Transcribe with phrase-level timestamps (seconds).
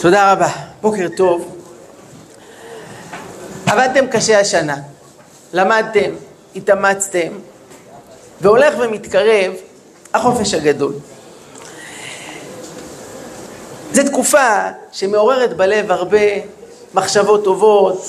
[0.00, 0.48] תודה רבה,
[0.80, 1.56] בוקר טוב.
[3.66, 4.76] עבדתם קשה השנה,
[5.52, 6.10] למדתם,
[6.56, 7.28] התאמצתם,
[8.40, 9.52] והולך ומתקרב
[10.14, 10.92] החופש הגדול.
[13.92, 14.58] זו תקופה
[14.92, 16.26] שמעוררת בלב הרבה
[16.94, 18.02] מחשבות טובות,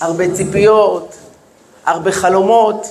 [0.00, 1.16] הרבה ציפיות,
[1.86, 2.86] הרבה חלומות,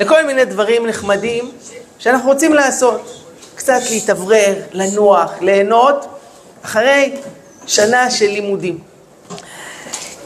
[0.00, 1.50] לכל מיני דברים נחמדים
[1.98, 3.24] שאנחנו רוצים לעשות.
[3.54, 6.06] קצת להתאוורר, לנוח, ליהנות,
[6.62, 7.14] אחרי
[7.66, 8.78] שנה של לימודים.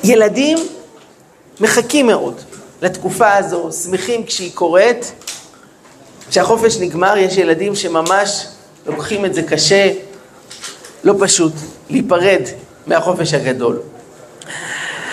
[0.05, 0.59] ילדים
[1.61, 2.41] מחכים מאוד
[2.83, 5.13] לתקופה הזו, שמחים כשהיא קורית.
[6.29, 8.47] כשהחופש נגמר, יש ילדים שממש
[8.87, 9.93] לוקחים את זה קשה,
[11.05, 11.53] לא פשוט,
[11.91, 12.43] להיפרד
[12.87, 13.81] מהחופש הגדול.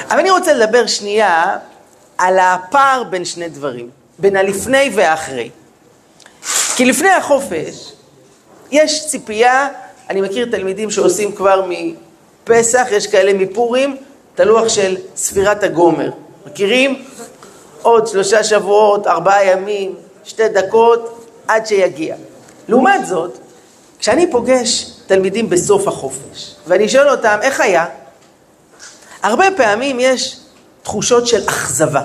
[0.10, 1.58] אבל אני רוצה לדבר שנייה
[2.18, 5.50] על הפער בין שני דברים, בין הלפני והאחרי.
[6.76, 7.94] כי לפני החופש
[8.72, 9.68] יש ציפייה,
[10.10, 13.98] אני מכיר תלמידים שעושים כבר מפסח, יש כאלה מפורים,
[14.36, 16.10] את הלוח של ספירת הגומר.
[16.46, 17.06] מכירים?
[17.82, 22.16] עוד שלושה שבועות, ארבעה ימים, שתי דקות, עד שיגיע.
[22.68, 23.38] לעומת זאת,
[24.00, 27.86] כשאני פוגש תלמידים בסוף החופש, ואני שואל אותם, איך היה?
[29.24, 30.38] הרבה פעמים יש
[30.84, 32.02] תחושות של אכזבה.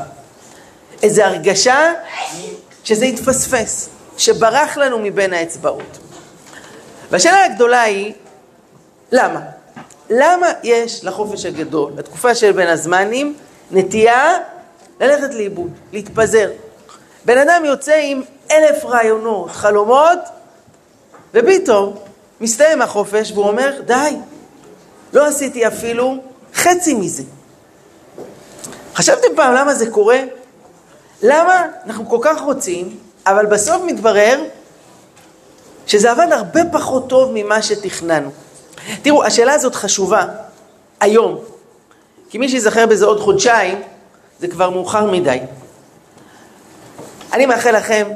[1.03, 1.93] איזו הרגשה
[2.85, 5.99] שזה התפספס, שברח לנו מבין האצבעות.
[7.11, 8.13] והשאלה הגדולה היא,
[9.13, 9.41] למה?
[10.11, 13.37] למה יש לחופש הגדול, לתקופה של בין הזמנים,
[13.71, 14.39] נטייה
[15.01, 16.51] ללכת לאיבוד, להתפזר?
[17.25, 20.19] בן אדם יוצא עם אלף רעיונות, חלומות,
[21.35, 21.97] ופתאום
[22.41, 24.17] מסתיים החופש והוא אומר, די,
[25.13, 26.17] לא עשיתי אפילו
[26.55, 27.23] חצי מזה.
[28.95, 30.21] חשבתם פעם למה זה קורה?
[31.23, 34.45] למה אנחנו כל כך רוצים, אבל בסוף מתברר
[35.89, 38.31] שזה עבד הרבה פחות טוב ממה שתכננו.
[39.03, 40.25] תראו, השאלה הזאת חשובה
[41.01, 41.39] היום,
[42.31, 43.83] כי מי שיזכר בזה עוד חודשיים,
[44.41, 45.39] זה כבר מאוחר מדי.
[47.33, 48.09] אני מאחל לכם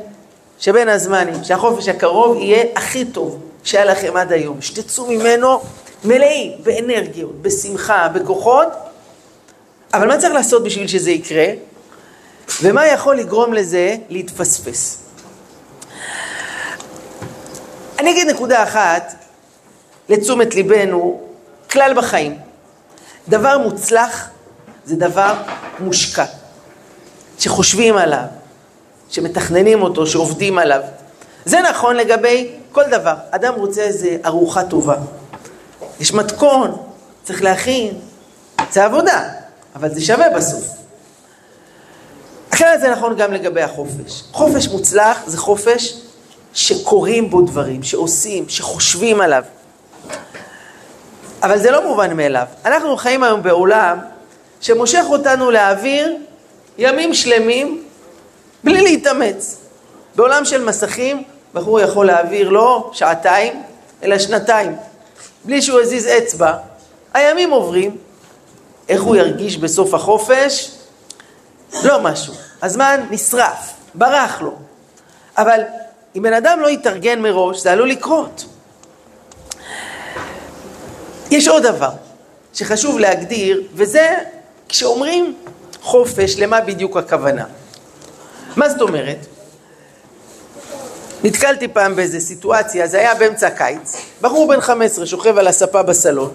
[0.59, 5.60] שבין הזמנים, שהחופש הקרוב יהיה הכי טוב שהיה לכם עד היום, שתצאו ממנו
[6.04, 8.69] מלאים באנרגיות, בשמחה, בכוחות,
[9.94, 11.47] אבל מה צריך לעשות בשביל שזה יקרה?
[12.62, 15.02] ומה יכול לגרום לזה להתפספס?
[18.03, 19.15] אני אגיד נקודה אחת
[20.09, 21.21] לתשומת ליבנו,
[21.71, 22.39] כלל בחיים.
[23.29, 24.29] דבר מוצלח
[24.85, 25.35] זה דבר
[25.79, 26.25] מושקע,
[27.39, 28.25] שחושבים עליו,
[29.09, 30.81] שמתכננים אותו, שעובדים עליו.
[31.45, 33.15] זה נכון לגבי כל דבר.
[33.31, 34.97] אדם רוצה איזה ארוחה טובה.
[36.01, 36.83] יש מתכון,
[37.25, 37.95] צריך להכין,
[38.71, 39.29] זה עבודה,
[39.77, 40.65] אבל זה שווה בסוף.
[42.55, 44.23] אחרת זה נכון גם לגבי החופש.
[44.33, 46.02] חופש מוצלח זה חופש
[46.55, 49.45] שקורים בו דברים, שעושים, שחושבים עליו.
[51.43, 52.47] אבל זה לא מובן מאליו.
[52.65, 53.99] אנחנו חיים היום בעולם
[54.61, 56.17] שמושך אותנו להעביר
[56.79, 57.83] ימים שלמים
[58.65, 59.57] בלי להתאמץ.
[60.15, 61.23] בעולם של מסכים,
[61.55, 63.63] בחור יכול להעביר לא שעתיים,
[64.03, 64.77] אלא שנתיים.
[65.45, 66.55] בלי שהוא הזיז אצבע,
[67.15, 67.97] הימים עוברים.
[68.89, 70.71] איך הוא ירגיש בסוף החופש?
[71.84, 72.34] לא משהו.
[72.63, 74.55] הזמן נשרף, ברח לו.
[75.39, 75.61] אבל
[76.17, 78.45] אם בן אדם לא יתארגן מראש, זה עלול לקרות.
[81.31, 81.91] יש עוד דבר
[82.55, 84.15] שחשוב להגדיר, וזה
[84.69, 85.37] כשאומרים
[85.83, 87.45] חופש, למה בדיוק הכוונה?
[88.56, 89.27] מה זאת אומרת?
[91.25, 96.33] נתקלתי פעם באיזה סיטואציה, זה היה באמצע הקיץ, בחור בן 15 שוכב על הספה בסלון,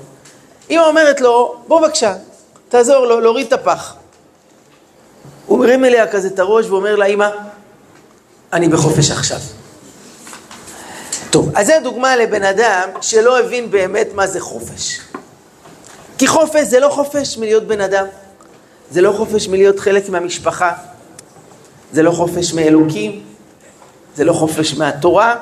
[0.70, 2.16] אמא אומרת לו, בוא בבקשה,
[2.70, 3.96] תעזור לו להוריד את הפח.
[5.46, 7.30] הוא מרים אליה כזה את הראש ואומר לה, אמא,
[8.54, 9.40] אני בחופש עכשיו.
[11.30, 15.00] טוב, אז זו דוגמה לבן אדם שלא הבין באמת מה זה חופש.
[16.18, 18.06] כי חופש זה לא חופש מלהיות בן אדם,
[18.92, 20.74] זה לא חופש מלהיות חלק מהמשפחה,
[21.92, 23.24] זה לא חופש מאלוקים,
[24.16, 25.36] זה לא חופש מהתורה.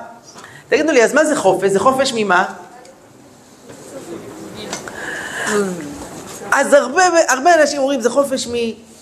[0.69, 1.69] תגידו לי, אז מה זה חופש?
[1.69, 2.45] זה חופש ממה?
[6.51, 8.47] אז הרבה, הרבה אנשים אומרים זה חופש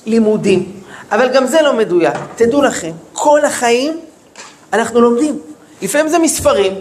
[0.06, 0.82] מלימודים,
[1.12, 2.14] אבל גם זה לא מדויק.
[2.36, 4.00] תדעו לכם, כל החיים
[4.74, 5.53] אנחנו לומדים.
[5.82, 6.74] לפעמים זה מספרים,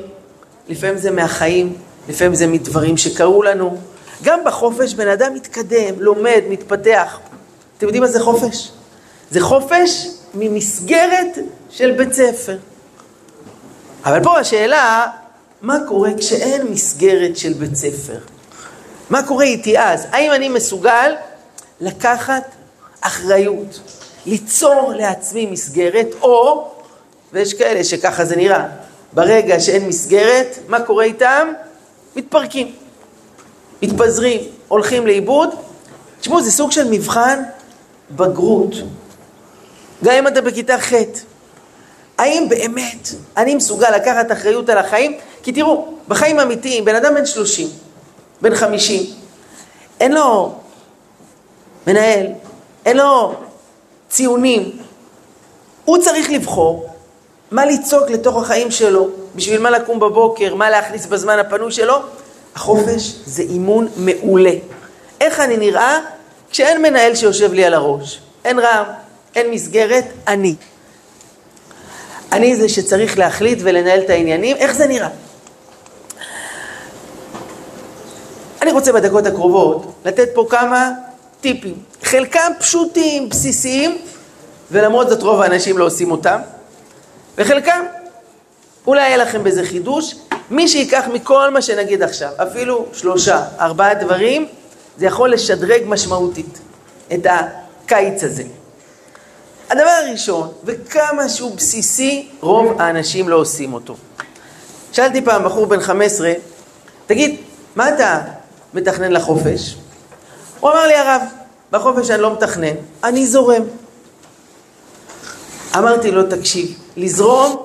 [0.69, 1.77] לפעמים זה מהחיים,
[2.09, 3.79] לפעמים זה מדברים שקרו לנו.
[4.23, 7.19] גם בחופש בן אדם מתקדם, לומד, מתפתח.
[7.79, 8.73] אתם יודעים מה זה חופש?
[9.31, 11.39] זה חופש ממסגרת
[11.71, 12.57] של בית ספר.
[14.05, 15.07] אבל פה השאלה,
[15.63, 18.19] מה קורה כשאין מסגרת של בית ספר?
[19.11, 20.07] מה קורה איתי אז?
[20.11, 21.15] האם אני מסוגל
[21.81, 22.43] לקחת
[23.01, 23.81] אחריות,
[24.27, 26.72] ליצור לעצמי מסגרת, או,
[27.33, 28.67] ויש כאלה שככה זה נראה,
[29.13, 31.49] ברגע שאין מסגרת, מה קורה איתם?
[32.17, 32.75] מתפרקים.
[33.83, 35.49] מתפזרים, הולכים לאיבוד.
[36.21, 37.43] תשמעו, זה סוג של מבחן
[38.11, 38.75] בגרות.
[40.05, 40.93] גם אם אתה בכיתה ח',
[42.19, 45.19] האם באמת אני מסוגל לקחת אחריות על החיים?
[45.43, 47.69] כי תראו, בחיים אמיתיים, בן אדם בן 30,
[48.43, 49.03] בן 50,
[50.01, 50.55] אין לו
[51.87, 52.27] מנהל,
[52.87, 53.35] אין לו
[54.09, 54.79] ציונים,
[55.85, 56.92] הוא צריך לבחור
[57.53, 61.95] מה לצעוק לתוך החיים שלו, בשביל מה לקום בבוקר, מה להכניס בזמן הפנוי שלו.
[62.55, 64.53] החופש זה אימון מעולה.
[65.21, 65.99] איך אני נראה
[66.51, 68.21] כשאין מנהל שיושב לי על הראש?
[68.45, 68.87] אין רעם,
[69.35, 70.55] אין מסגרת, אני.
[72.33, 75.09] אני זה שצריך להחליט ולנהל את העניינים, איך זה נראה?
[78.63, 80.91] אני רוצה בדקות הקרובות לתת פה כמה
[81.41, 81.75] טיפים.
[82.03, 83.99] חלקם פשוטים, בסיסיים,
[84.71, 86.41] ולמרות זאת רוב האנשים לא עושים אותם,
[87.39, 87.85] וחלקם,
[88.87, 90.15] אולי יהיה לכם בזה חידוש,
[90.51, 94.49] מי שייקח מכל מה שנגיד עכשיו, אפילו שלושה, ארבעה דברים,
[94.99, 96.59] זה יכול לשדרג משמעותית
[97.15, 98.43] את הקיץ הזה.
[99.71, 103.97] הדבר הראשון, וכמה שהוא בסיסי, רוב האנשים לא עושים אותו.
[104.93, 106.33] שאלתי פעם בחור בן 15,
[107.07, 107.41] תגיד,
[107.77, 108.21] מה אתה
[108.75, 109.77] מתכנן לחופש?
[110.61, 111.23] הוא אמר לי, הרב,
[111.71, 112.75] בחופש אני לא מתכנן,
[113.05, 113.63] אני זורם.
[115.77, 117.63] אמרתי לו, תקשיב, לזרום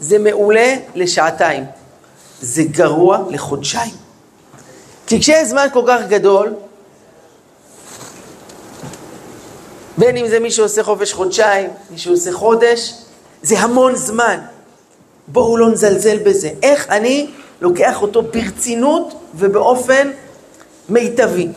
[0.00, 1.64] זה מעולה לשעתיים,
[2.40, 3.94] זה גרוע לחודשיים.
[5.06, 6.54] כי כשיש זמן כל כך גדול,
[9.98, 12.94] בין אם זה מי שעושה חופש חודשיים, מי שעושה חודש,
[13.42, 14.40] זה המון זמן.
[15.26, 16.50] בואו לא נזלזל בזה.
[16.62, 17.30] איך אני
[17.60, 20.10] לוקח אותו ברצינות ובאופן
[20.88, 21.48] מיטבי.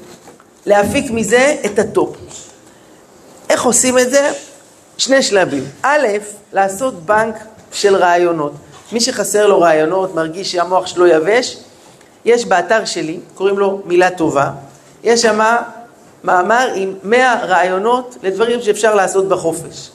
[0.65, 2.15] להפיק מזה את ה top.
[3.49, 4.31] איך עושים את זה?
[5.01, 5.63] שני שלבים.
[5.81, 6.07] א',
[6.53, 7.35] לעשות בנק
[7.71, 8.51] של רעיונות.
[8.91, 11.57] מי שחסר לו רעיונות, מרגיש שהמוח שלו יבש,
[12.25, 14.51] יש באתר שלי, קוראים לו מילה טובה,
[15.03, 15.39] יש שם
[16.23, 19.89] מאמר עם 100 רעיונות לדברים שאפשר לעשות בחופש.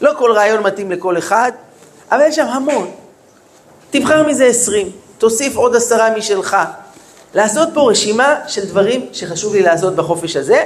[0.00, 1.52] לא כל רעיון מתאים לכל אחד,
[2.10, 2.90] אבל יש שם המון.
[3.90, 6.56] תבחר מזה 20, תוסיף עוד עשרה משלך.
[7.34, 10.62] לעשות פה רשימה של דברים שחשוב לי לעשות בחופש הזה,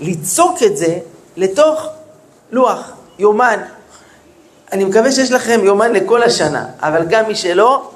[0.00, 0.98] ליצוק את זה
[1.36, 1.88] לתוך
[2.52, 2.92] לוח,
[3.22, 3.60] יומן.
[4.72, 7.90] אני מקווה שיש לכם יומן לכל השנה, אבל גם מי שלא,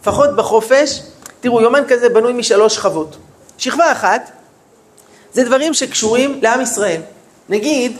[0.00, 1.02] לפחות בחופש,
[1.40, 3.16] תראו, יומן כזה בנוי משלוש שכבות.
[3.58, 4.30] שכבה אחת,
[5.32, 7.00] זה דברים שקשורים לעם ישראל.
[7.48, 7.96] נגיד,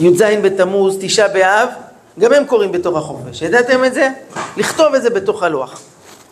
[0.00, 1.68] י"ז בתמוז, תשעה באב,
[2.18, 3.42] גם הם קורים בתוך החופש.
[3.42, 4.08] ידעתם את זה?
[4.56, 5.80] לכתוב את זה בתוך הלוח.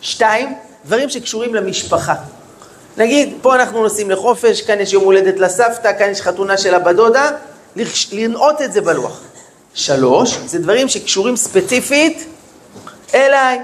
[0.01, 0.55] שתיים,
[0.85, 2.15] דברים שקשורים למשפחה.
[2.97, 6.95] נגיד, פה אנחנו נוסעים לחופש, כאן יש יום הולדת לסבתא, כאן יש חתונה של הבת
[6.95, 7.31] דודה,
[8.11, 9.21] לנעוט את זה בלוח.
[9.73, 12.25] שלוש, זה דברים שקשורים ספציפית
[13.13, 13.59] אליי.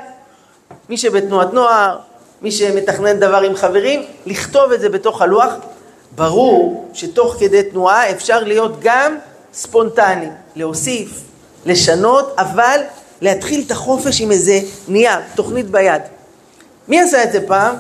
[0.90, 1.98] מי שבתנועת נוער,
[2.42, 5.54] מי שמתכנן דבר עם חברים, לכתוב את זה בתוך הלוח.
[6.16, 9.18] ברור שתוך כדי תנועה אפשר להיות גם
[9.54, 11.10] ספונטני, להוסיף,
[11.66, 12.80] לשנות, אבל
[13.22, 16.02] להתחיל את החופש עם איזה נייר, תוכנית ביד.
[16.88, 17.76] מי עשה את זה פעם?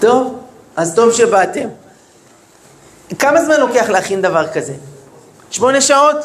[0.00, 0.38] טוב,
[0.76, 1.68] אז טוב שבאתם.
[3.18, 4.74] כמה זמן לוקח להכין דבר כזה?
[5.50, 6.16] שמונה שעות?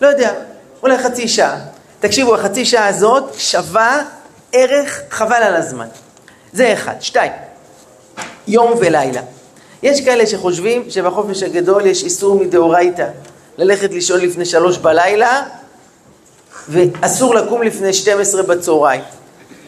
[0.00, 0.32] לא יודע,
[0.82, 1.58] אולי חצי שעה.
[2.00, 4.02] תקשיבו, החצי שעה הזאת שווה
[4.52, 5.86] ערך חבל על הזמן.
[6.52, 6.94] זה אחד.
[7.00, 7.32] שתיים,
[8.46, 9.20] יום ולילה.
[9.82, 13.08] יש כאלה שחושבים שבחופש הגדול יש איסור מדאורייתא
[13.58, 15.42] ללכת לישון לפני שלוש בלילה
[16.68, 19.02] ואסור לקום לפני 12 בצהריים.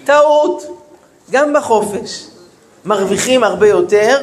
[0.04, 0.80] טעות.
[1.30, 2.26] גם בחופש
[2.84, 4.18] מרוויחים הרבה יותר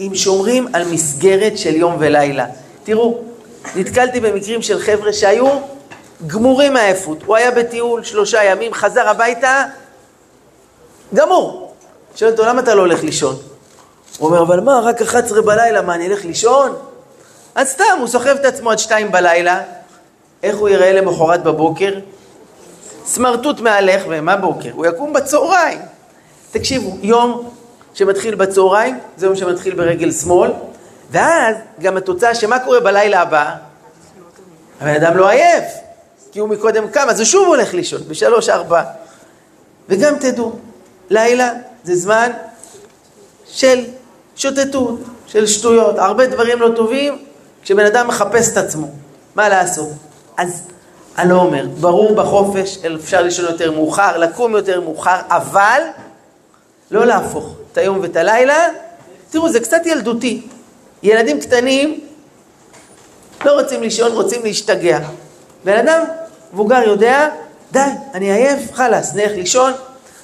[0.00, 2.46] אם שומרים על מסגרת של יום ולילה.
[2.84, 3.18] תראו,
[3.76, 5.48] נתקלתי במקרים של חבר'ה שהיו
[6.26, 7.18] גמורים מעייפות.
[7.26, 9.64] הוא היה בטיול שלושה ימים, חזר הביתה,
[11.14, 11.74] גמור.
[12.16, 13.36] שואל אותו, למה אתה לא הולך לישון?
[14.18, 16.76] הוא אומר, אבל מה, רק 11 בלילה, מה, אני אלך לישון?
[17.54, 19.60] אז סתם, הוא סוחב את עצמו עד 2 בלילה,
[20.42, 21.94] איך הוא ייראה למחרת בבוקר?
[23.06, 24.70] סמרטוט מהלך, ומה בוקר?
[24.72, 25.78] הוא יקום בצהריים.
[26.50, 27.50] תקשיבו, יום
[27.96, 30.50] שמתחיל בצהריים, זה יום שמתחיל ברגל שמאל,
[31.10, 33.54] ואז גם התוצאה שמה קורה בלילה הבא?
[34.80, 35.64] הבן אדם לא עייף,
[36.32, 38.82] כי הוא מקודם קם, אז הוא שוב הולך לישון, בשלוש, ארבע.
[39.88, 40.52] וגם תדעו,
[41.10, 41.52] לילה
[41.84, 42.30] זה זמן
[43.46, 43.84] של
[44.36, 47.18] שוטטות, של שטויות, הרבה דברים לא טובים,
[47.62, 48.88] כשבן אדם מחפש את עצמו,
[49.34, 49.88] מה לעשות?
[50.36, 50.62] אז
[51.18, 55.80] אני לא אומר, ברור בחופש אפשר לישון יותר מאוחר, לקום יותר מאוחר, אבל
[56.90, 58.68] לא להפוך את היום ואת הלילה.
[59.30, 60.42] תראו, זה קצת ילדותי.
[61.02, 62.00] ילדים קטנים
[63.44, 64.98] לא רוצים לישון, רוצים להשתגע.
[65.64, 66.04] בן אדם
[66.52, 67.28] מבוגר יודע,
[67.72, 67.80] די,
[68.14, 69.72] אני עייף, חלאס, נלך לישון.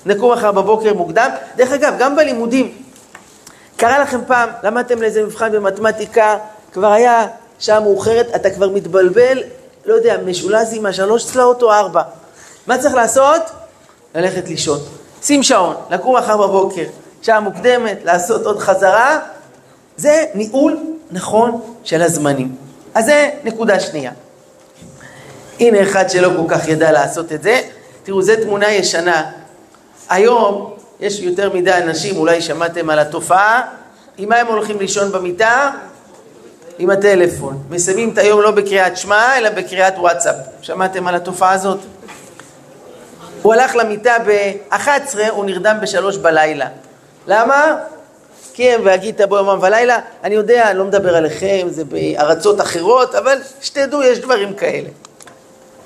[0.06, 1.30] נקום מחר בבוקר מוקדם.
[1.56, 2.72] דרך אגב, גם בלימודים,
[3.76, 6.38] קרה לכם פעם, למדתם לאיזה מבחן במתמטיקה,
[6.72, 7.26] כבר היה
[7.58, 9.42] שעה מאוחרת, אתה כבר מתבלבל,
[9.86, 12.02] לא יודע, משולז עם השלוש צלעות או ארבע.
[12.66, 13.42] מה צריך לעשות?
[14.14, 14.78] ללכת לישון.
[15.22, 16.84] שים שעון, לקום מחר בבוקר,
[17.22, 19.18] שעה מוקדמת, לעשות עוד חזרה,
[19.96, 20.78] זה ניהול
[21.10, 22.56] נכון של הזמנים.
[22.94, 24.12] אז זה נקודה שנייה.
[25.60, 27.60] הנה אחד שלא כל כך ידע לעשות את זה.
[28.02, 29.30] תראו, זו תמונה ישנה.
[30.08, 33.62] היום יש יותר מדי אנשים, אולי שמעתם על התופעה,
[34.18, 35.70] עם מה הם הולכים לישון במיטה?
[36.78, 37.62] עם הטלפון.
[37.70, 40.34] מסיימים את היום לא בקריאת שמע, אלא בקריאת וואטסאפ.
[40.62, 41.78] שמעתם על התופעה הזאת?
[43.42, 44.76] הוא הלך למיטה ב-11,
[45.30, 46.68] הוא נרדם ב-3 בלילה.
[47.26, 47.76] למה?
[48.54, 49.98] כי הם והגית בו יומם ולילה.
[50.24, 54.88] אני יודע, אני לא מדבר עליכם, זה בארצות אחרות, אבל שתדעו, יש דברים כאלה.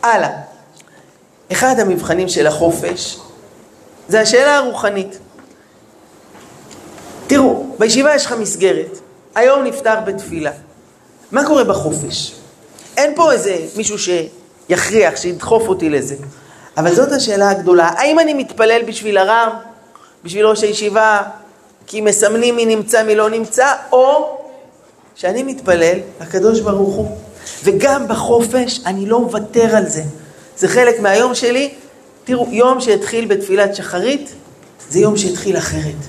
[0.02, 0.30] הלאה.
[1.52, 3.18] אחד המבחנים של החופש
[4.08, 5.18] זה השאלה הרוחנית.
[7.26, 8.98] תראו, בישיבה יש לך מסגרת,
[9.34, 10.52] היום נפתר בתפילה.
[11.32, 12.34] מה קורה בחופש?
[12.96, 16.16] אין פה איזה מישהו שיכריח, שידחוף אותי לזה.
[16.76, 19.50] אבל זאת השאלה הגדולה, האם אני מתפלל בשביל הרם,
[20.26, 21.22] בשביל ראש הישיבה,
[21.86, 24.38] כי מסמנים מי נמצא מי לא נמצא, או
[25.14, 27.16] שאני מתפלל לקדוש ברוך הוא.
[27.64, 30.02] וגם בחופש אני לא מוותר על זה.
[30.58, 31.74] זה חלק מהיום שלי.
[32.24, 34.32] תראו, יום שהתחיל בתפילת שחרית,
[34.90, 36.02] זה יום שהתחיל אחרת.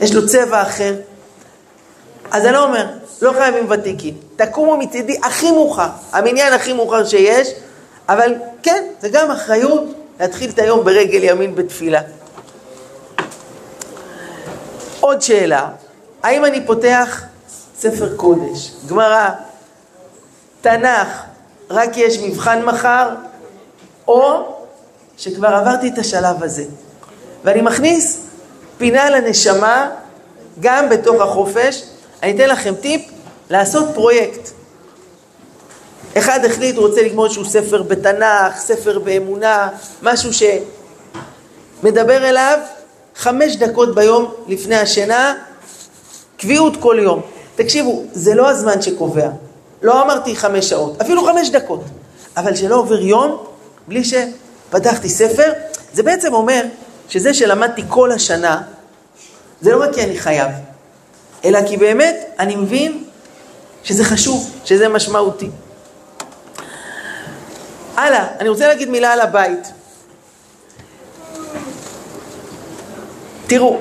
[0.00, 0.94] יש לו צבע אחר.
[2.30, 2.86] אז אני לא אומר,
[3.22, 4.14] לא חייבים ותיקים.
[4.36, 7.48] תקומו מצידי הכי מאוחר, המניין הכי מאוחר שיש,
[8.08, 9.84] אבל כן, זה גם אחריות
[10.20, 12.00] להתחיל את היום ברגל ימין בתפילה.
[15.00, 15.68] עוד שאלה,
[16.22, 17.22] האם אני פותח
[17.78, 19.28] ספר קודש, גמרא,
[20.60, 21.08] תנ"ך,
[21.70, 23.08] רק יש מבחן מחר,
[24.08, 24.54] או
[25.16, 26.64] שכבר עברתי את השלב הזה,
[27.44, 28.26] ואני מכניס
[28.78, 29.90] פינה לנשמה
[30.60, 31.82] גם בתוך החופש.
[32.22, 33.10] אני אתן לכם טיפ,
[33.50, 34.50] לעשות פרויקט.
[36.18, 39.68] אחד החליט, הוא רוצה לגמור איזשהו ספר בתנ"ך, ספר באמונה,
[40.02, 40.30] משהו
[41.82, 42.58] שמדבר אליו
[43.20, 45.34] חמש דקות ביום לפני השינה,
[46.36, 47.20] קביעות כל יום.
[47.56, 49.28] תקשיבו, זה לא הזמן שקובע.
[49.82, 51.80] לא אמרתי חמש שעות, אפילו חמש דקות.
[52.36, 53.44] אבל שלא עובר יום
[53.88, 55.52] בלי שפתחתי ספר,
[55.92, 56.62] זה בעצם אומר
[57.08, 58.62] שזה שלמדתי כל השנה,
[59.60, 60.50] זה לא רק כי אני חייב,
[61.44, 63.04] אלא כי באמת אני מבין
[63.82, 65.50] שזה חשוב, שזה משמעותי.
[67.96, 69.79] הלאה, אני רוצה להגיד מילה על הבית.
[73.50, 73.78] תראו,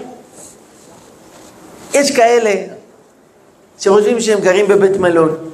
[1.93, 2.73] יש כאלה
[3.79, 5.49] שחושבים שהם גרים בבית מלון.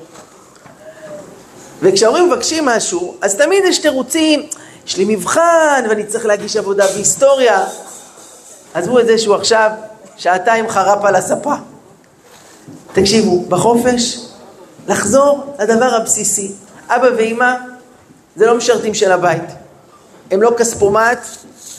[1.82, 4.50] וכשההורים מבקשים משהו, אז תמיד יש תירוצים,
[4.88, 7.66] יש לי מבחן ואני צריך להגיש עבודה בהיסטוריה.
[8.74, 9.72] עזבו את זה שהוא עכשיו
[10.18, 11.54] שעתיים חרפ על הספה.
[12.94, 14.20] תקשיבו, בחופש,
[14.88, 16.52] לחזור לדבר הבסיסי.
[16.88, 17.56] אבא ואימא
[18.36, 19.50] זה לא משרתים של הבית.
[20.32, 21.20] הם לא כספומט,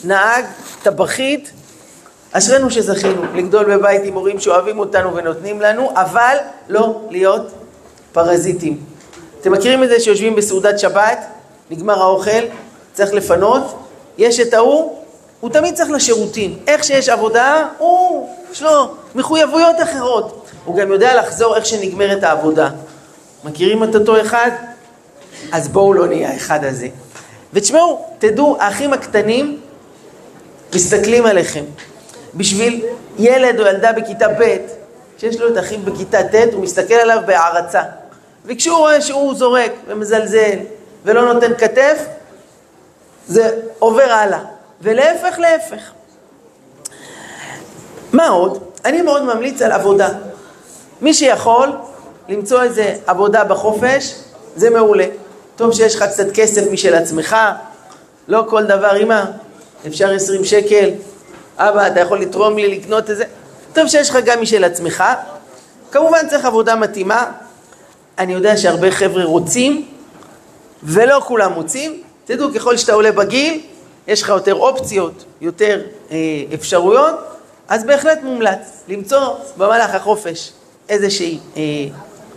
[0.03, 0.45] נהג,
[0.83, 1.51] טבחית.
[2.31, 6.37] אשרינו שזכינו לגדול בבית עם הורים שאוהבים אותנו ונותנים לנו, אבל
[6.69, 7.51] לא להיות
[8.11, 8.79] פרזיטים.
[9.41, 11.25] אתם מכירים את זה שיושבים בסעודת שבת,
[11.71, 12.45] נגמר האוכל,
[12.93, 13.63] צריך לפנות,
[14.17, 14.97] יש את ההוא,
[15.39, 16.59] הוא תמיד צריך לשירותים.
[16.67, 20.45] איך שיש עבודה, הוא, יש לו מחויבויות אחרות.
[20.65, 22.69] הוא גם יודע לחזור איך שנגמרת העבודה.
[23.43, 24.51] מכירים את אותו אחד?
[25.51, 26.87] אז בואו לא נהיה האחד הזה.
[27.53, 29.59] ותשמעו, תדעו, האחים הקטנים
[30.75, 31.63] מסתכלים עליכם.
[32.37, 32.85] בשביל
[33.17, 34.57] ילד או ילדה בכיתה ב',
[35.17, 37.81] שיש לו את אחיו בכיתה ט', הוא מסתכל עליו בהערצה.
[38.45, 40.57] וכשהוא רואה שהוא זורק ומזלזל
[41.05, 42.05] ולא נותן כתף,
[43.27, 44.39] זה עובר הלאה.
[44.81, 45.91] ולהפך, להפך.
[48.13, 48.63] מה עוד?
[48.85, 50.09] אני מאוד ממליץ על עבודה.
[51.01, 51.69] מי שיכול
[52.29, 54.15] למצוא איזה עבודה בחופש,
[54.55, 55.05] זה מעולה.
[55.55, 57.35] טוב שיש לך קצת כסף משל עצמך,
[58.27, 59.23] לא כל דבר, אמא,
[59.87, 60.89] אפשר 20 שקל,
[61.57, 63.23] אבא, אתה יכול לתרום לי לקנות את זה?
[63.73, 65.03] טוב שיש לך גם משל עצמך.
[65.91, 67.31] כמובן צריך עבודה מתאימה.
[68.17, 69.87] אני יודע שהרבה חבר'ה רוצים,
[70.83, 72.01] ולא כולם מוצאים.
[72.25, 73.61] תדעו, ככל שאתה עולה בגיל,
[74.07, 76.17] יש לך יותר אופציות, יותר אה,
[76.53, 77.15] אפשרויות,
[77.67, 80.51] אז בהחלט מומלץ למצוא במהלך החופש
[80.89, 81.61] איזושהי אה,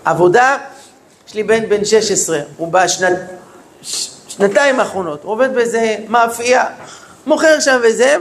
[0.05, 0.59] עבודה.
[1.29, 3.19] יש לי בן בן 16, הוא בשנת,
[4.29, 6.65] שנתיים האחרונות, הוא עובד באיזה מאפייה,
[7.27, 8.17] מוכר שם וזה,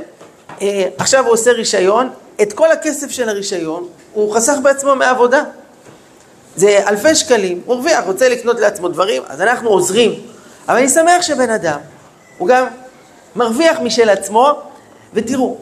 [0.98, 2.10] עכשיו הוא עושה רישיון,
[2.42, 5.44] את כל הכסף של הרישיון הוא חסך בעצמו מעבודה.
[6.56, 10.12] זה אלפי שקלים, הוא הרוויח, רוצה לקנות לעצמו דברים, אז אנחנו עוזרים.
[10.68, 11.80] אבל אני שמח שבן אדם,
[12.38, 12.66] הוא גם
[13.36, 14.62] מרוויח משל עצמו,
[15.14, 15.58] ותראו,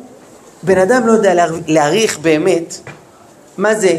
[0.63, 2.75] בן אדם לא יודע להעריך באמת
[3.57, 3.97] מה זה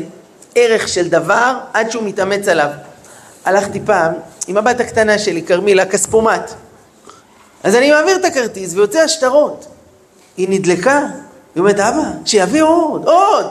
[0.54, 2.70] ערך של דבר עד שהוא מתאמץ עליו.
[3.44, 4.12] הלכתי פעם
[4.46, 6.50] עם הבת הקטנה שלי, כרמילה, כספומט.
[7.62, 9.66] אז אני מעביר את הכרטיס ויוצא השטרות.
[10.38, 10.99] היא נדלקה,
[11.54, 13.47] היא אומרת, אבא, שיביא עוד, עוד.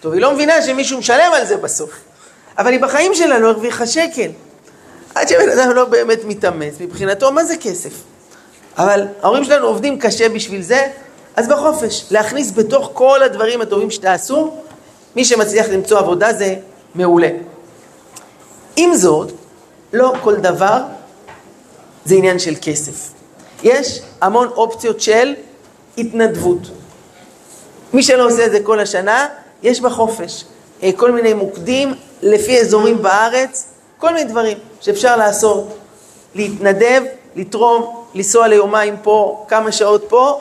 [0.00, 1.90] טוב, היא לא מבינה שמישהו משלם על זה בסוף.
[2.58, 4.30] אבל היא בחיים שלה לא הרוויחה שקל.
[5.14, 7.90] עד שבן אדם לא באמת מתאמץ, מבחינתו, מה זה כסף?
[8.78, 10.86] אבל ההורים שלנו עובדים קשה בשביל זה,
[11.36, 14.54] אז בחופש, להכניס בתוך כל הדברים הטובים שתעשו,
[15.16, 16.54] מי שמצליח למצוא עבודה זה
[16.94, 17.30] מעולה.
[18.76, 19.32] עם זאת,
[19.92, 20.82] לא כל דבר
[22.04, 23.10] זה עניין של כסף.
[23.62, 25.34] יש המון אופציות של
[25.98, 26.70] התנדבות.
[27.92, 29.26] מי שלא עושה את זה כל השנה,
[29.62, 30.44] יש בחופש.
[30.82, 33.66] אה, כל מיני מוקדים לפי אזורים בארץ,
[33.98, 35.78] כל מיני דברים שאפשר לעשות.
[36.34, 37.02] להתנדב,
[37.36, 40.40] לתרום, לנסוע ליומיים פה, כמה שעות פה.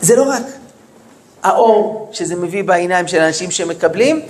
[0.00, 0.42] זה לא רק
[1.42, 4.22] האור שזה מביא בעיניים של אנשים שמקבלים.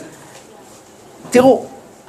[1.31, 1.65] תראו,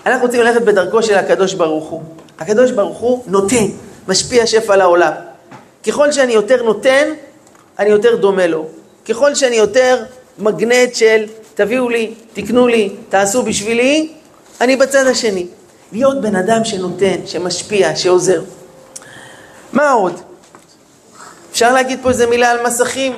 [0.06, 2.02] אנחנו רוצים ללכת בדרכו של הקדוש ברוך הוא.
[2.40, 3.66] הקדוש ברוך הוא נותן,
[4.08, 5.29] משפיע שפע לעולם.
[5.88, 7.14] ככל שאני יותר נותן,
[7.80, 8.68] אני יותר דומה לו.
[9.10, 10.04] ככל שאני יותר
[10.38, 14.12] מגנט של תביאו לי, תקנו לי, תעשו בשבילי,
[14.62, 15.48] אני בצד השני.
[15.92, 18.42] להיות בן אדם שנותן, שמשפיע, שעוזר.
[19.74, 20.22] מה עוד?
[21.52, 23.14] אפשר להגיד פה איזה מילה על מסכים?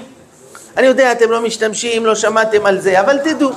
[0.77, 3.51] אני יודע, אתם לא משתמשים, לא שמעתם על זה, אבל תדעו.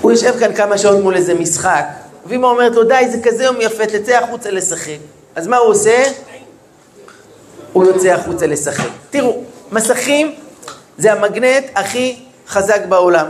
[0.00, 1.84] הוא יושב כאן כמה שעות מול איזה משחק,
[2.32, 4.98] ואמא אומרת לו, די, זה כזה יום יפה, תצא החוצה לשחק.
[5.36, 6.04] אז מה הוא עושה?
[7.72, 8.88] הוא יוצא החוצה לשחק.
[9.10, 10.34] תראו, מסכים
[10.98, 13.26] זה המגנט הכי חזק בעולם.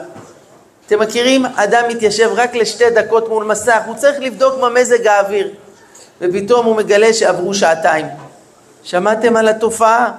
[0.86, 1.46] אתם מכירים?
[1.46, 5.54] אדם מתיישב רק לשתי דקות מול מסך, הוא צריך לבדוק מה מזג האוויר,
[6.20, 8.06] ופתאום הוא מגלה שעברו שעתיים.
[8.82, 10.12] שמעתם על התופעה?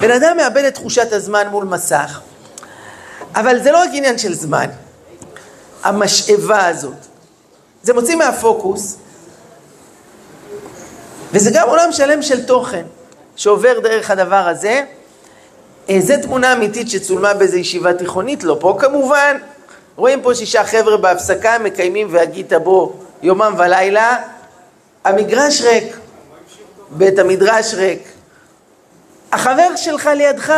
[0.00, 2.20] בן אדם מאבד את תחושת הזמן מול מסך,
[3.34, 4.66] אבל זה לא רק עניין של זמן.
[5.82, 7.07] המשאבה הזאת,
[7.88, 8.96] זה מוציא מהפוקוס,
[11.32, 12.84] וזה גם עולם שלם של תוכן
[13.36, 14.82] שעובר דרך הדבר הזה.
[15.90, 19.36] אה, זו תמונה אמיתית שצולמה באיזו ישיבה תיכונית, לא פה כמובן.
[19.96, 24.16] רואים פה שישה חבר'ה בהפסקה, מקיימים והגית בו יומם ולילה.
[25.04, 25.96] המגרש ריק,
[26.90, 28.02] בית המדרש ריק.
[29.32, 30.54] החבר שלך לידך,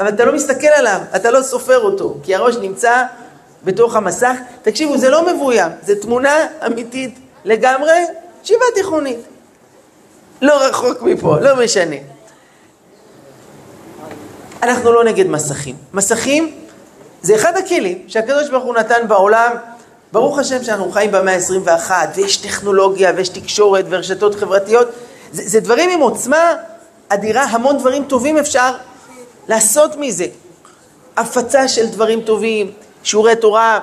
[0.00, 3.02] אבל אתה לא מסתכל עליו, אתה לא סופר אותו, כי הראש נמצא
[3.64, 4.36] בתוך המסך.
[4.62, 7.92] תקשיבו, זה לא מבוים, זו תמונה אמיתית לגמרי,
[8.44, 9.20] ישיבה תיכונית.
[10.42, 11.96] לא רחוק מפה, לא משנה.
[14.62, 15.76] אנחנו לא נגד מסכים.
[15.94, 16.54] מסכים
[17.22, 19.52] זה אחד הכלים שהקדוש ברוך הוא נתן בעולם.
[20.12, 24.88] ברוך השם שאנחנו חיים במאה ה-21, ויש טכנולוגיה, ויש תקשורת, ורשתות חברתיות.
[25.32, 26.54] זה, זה דברים עם עוצמה
[27.08, 28.70] אדירה, המון דברים טובים אפשר
[29.48, 30.26] לעשות מזה.
[31.16, 32.72] הפצה של דברים טובים,
[33.04, 33.80] שיעורי תורה.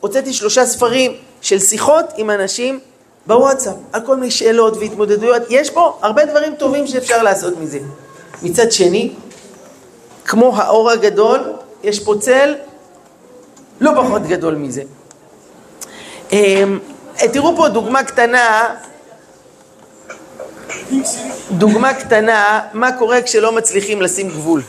[0.00, 2.80] הוצאתי שלושה ספרים של שיחות עם אנשים
[3.26, 5.42] בוואטסאפ, על כל מיני שאלות והתמודדויות.
[5.50, 7.78] יש פה הרבה דברים טובים שאפשר לעשות מזה.
[8.42, 9.12] מצד שני,
[10.24, 12.54] כמו האור הגדול, יש פה צל
[13.80, 14.82] לא פחות גדול מזה.
[16.32, 16.78] אמ,
[17.32, 18.74] תראו פה דוגמה קטנה,
[21.50, 24.62] דוגמה קטנה, מה קורה כשלא מצליחים לשים גבול.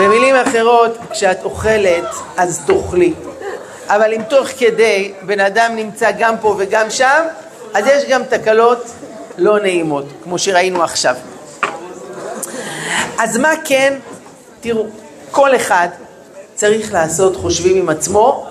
[0.00, 2.04] במילים אחרות, כשאת אוכלת,
[2.36, 3.14] אז תאכלי.
[3.86, 7.24] אבל אם תוך כדי בן אדם נמצא גם פה וגם שם,
[7.74, 8.86] אז יש גם תקלות
[9.38, 11.16] לא נעימות, כמו שראינו עכשיו.
[13.18, 13.98] אז מה כן?
[14.60, 14.86] תראו,
[15.30, 15.88] כל אחד
[16.54, 18.46] צריך לעשות חושבים עם עצמו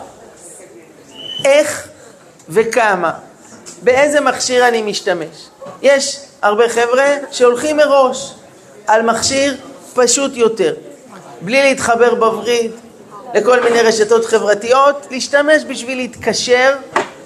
[1.46, 1.88] איך
[2.50, 3.12] וכמה,
[3.82, 5.50] באיזה מכשיר אני משתמש.
[5.82, 8.34] יש הרבה חבר'ה שהולכים מראש
[8.88, 9.58] על מכשיר
[9.94, 10.74] פשוט יותר.
[11.42, 12.72] בלי להתחבר בווריד
[13.34, 16.76] לכל מיני רשתות חברתיות, להשתמש בשביל להתקשר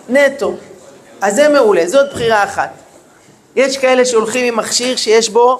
[0.10, 0.54] נטו.
[1.22, 2.70] אז זה מעולה, זאת בחירה אחת.
[3.56, 5.60] יש כאלה שהולכים עם מכשיר שיש בו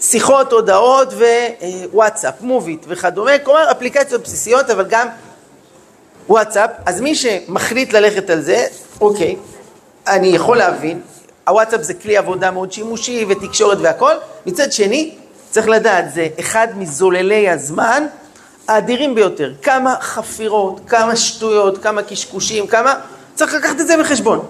[0.00, 1.08] שיחות, הודעות
[1.92, 5.08] ווואטסאפ, מוביט וכדומה, כלומר אפליקציות בסיסיות, אבל גם
[6.28, 6.70] וואטסאפ.
[6.86, 8.66] אז מי שמחליט ללכת על זה,
[9.00, 9.36] אוקיי,
[10.06, 11.00] אני יכול להבין,
[11.48, 14.12] הוואטסאפ זה כלי עבודה מאוד שימושי ותקשורת והכל.
[14.46, 15.14] מצד שני,
[15.50, 18.06] צריך לדעת, זה אחד מזוללי הזמן
[18.68, 19.52] האדירים ביותר.
[19.62, 22.94] כמה חפירות, כמה שטויות, כמה קשקושים, כמה...
[23.34, 24.46] צריך לקחת את זה בחשבון.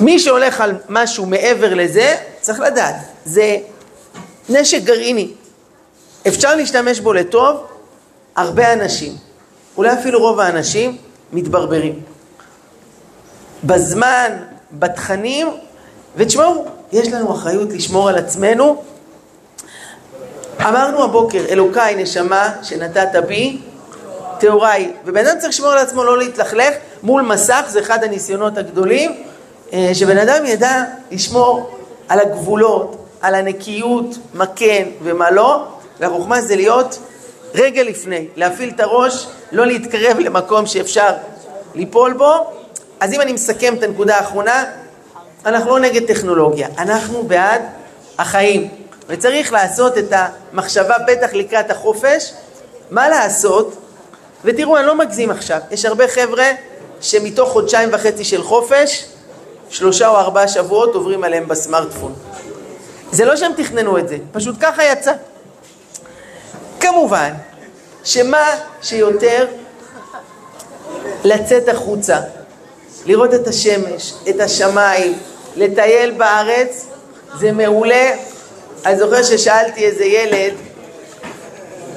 [0.00, 3.56] מי שהולך על משהו מעבר לזה, צריך לדעת, זה
[4.48, 5.30] נשק גרעיני.
[6.28, 7.66] אפשר להשתמש בו לטוב,
[8.36, 9.12] הרבה אנשים,
[9.76, 10.96] אולי אפילו רוב האנשים,
[11.32, 12.00] מתברברים.
[13.64, 14.32] בזמן,
[14.72, 15.48] בתכנים,
[16.16, 18.82] ותשמעו, יש לנו אחריות לשמור על עצמנו.
[20.60, 23.58] אמרנו הבוקר, אלוקיי נשמה שנתת בי,
[24.38, 24.92] טהוריי.
[25.04, 29.22] ובן אדם צריך לשמור על עצמו לא להתלכלך מול מסך, זה אחד הניסיונות הגדולים,
[29.72, 31.76] אה, שבן אדם ידע לשמור
[32.08, 35.64] על הגבולות, על הנקיות, מה כן ומה לא,
[36.00, 36.98] והחוכמה זה להיות
[37.54, 41.10] רגע לפני, להפעיל את הראש, לא להתקרב למקום שאפשר
[41.74, 42.32] ליפול בו.
[43.00, 44.64] אז אם אני מסכם את הנקודה האחרונה,
[45.46, 47.62] אנחנו לא נגד טכנולוגיה, אנחנו בעד
[48.18, 48.68] החיים.
[49.08, 52.32] וצריך לעשות את המחשבה, בטח לקראת החופש,
[52.90, 53.76] מה לעשות,
[54.44, 56.50] ותראו, אני לא מגזים עכשיו, יש הרבה חבר'ה
[57.00, 59.04] שמתוך חודשיים וחצי של חופש,
[59.70, 62.14] שלושה או ארבעה שבועות עוברים עליהם בסמארטפון.
[63.12, 65.12] זה לא שהם תכננו את זה, פשוט ככה יצא.
[66.80, 67.32] כמובן
[68.04, 68.46] שמה
[68.82, 69.46] שיותר
[71.24, 72.18] לצאת החוצה,
[73.06, 75.18] לראות את השמש, את השמיים,
[75.56, 76.86] לטייל בארץ,
[77.38, 78.12] זה מעולה.
[78.86, 80.54] אני זוכר ששאלתי איזה ילד,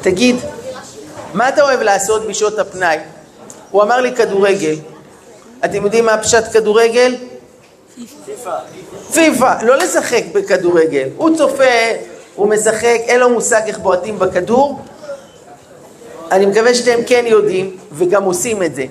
[0.01, 0.35] תגיד,
[1.33, 2.97] מה אתה אוהב לעשות בשעות הפנאי?
[3.71, 4.75] הוא אמר לי כדורגל.
[5.65, 7.15] אתם יודעים מה פשט כדורגל?
[8.25, 8.57] פיפא.
[9.13, 11.09] פיפא, לא לשחק בכדורגל.
[11.17, 11.63] הוא צופה,
[12.35, 14.79] הוא משחק, אין לו מושג איך בועטים בכדור.
[16.31, 18.85] אני מקווה שאתם כן יודעים וגם עושים את זה.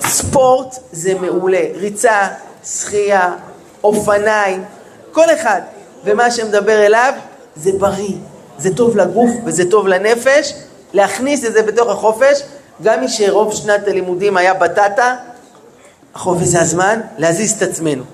[0.00, 2.28] ספורט זה מעולה, ריצה,
[2.64, 3.32] שחייה,
[3.84, 4.64] אופניים,
[5.12, 5.60] כל אחד.
[6.04, 7.12] ומה שמדבר אליו
[7.56, 8.16] זה בריא,
[8.58, 10.52] זה טוב לגוף וזה טוב לנפש.
[10.92, 12.42] להכניס את זה בתוך החופש,
[12.82, 15.16] גם מי שרוב שנת הלימודים היה בטטה,
[16.14, 18.04] החופש זה הזמן להזיז את עצמנו.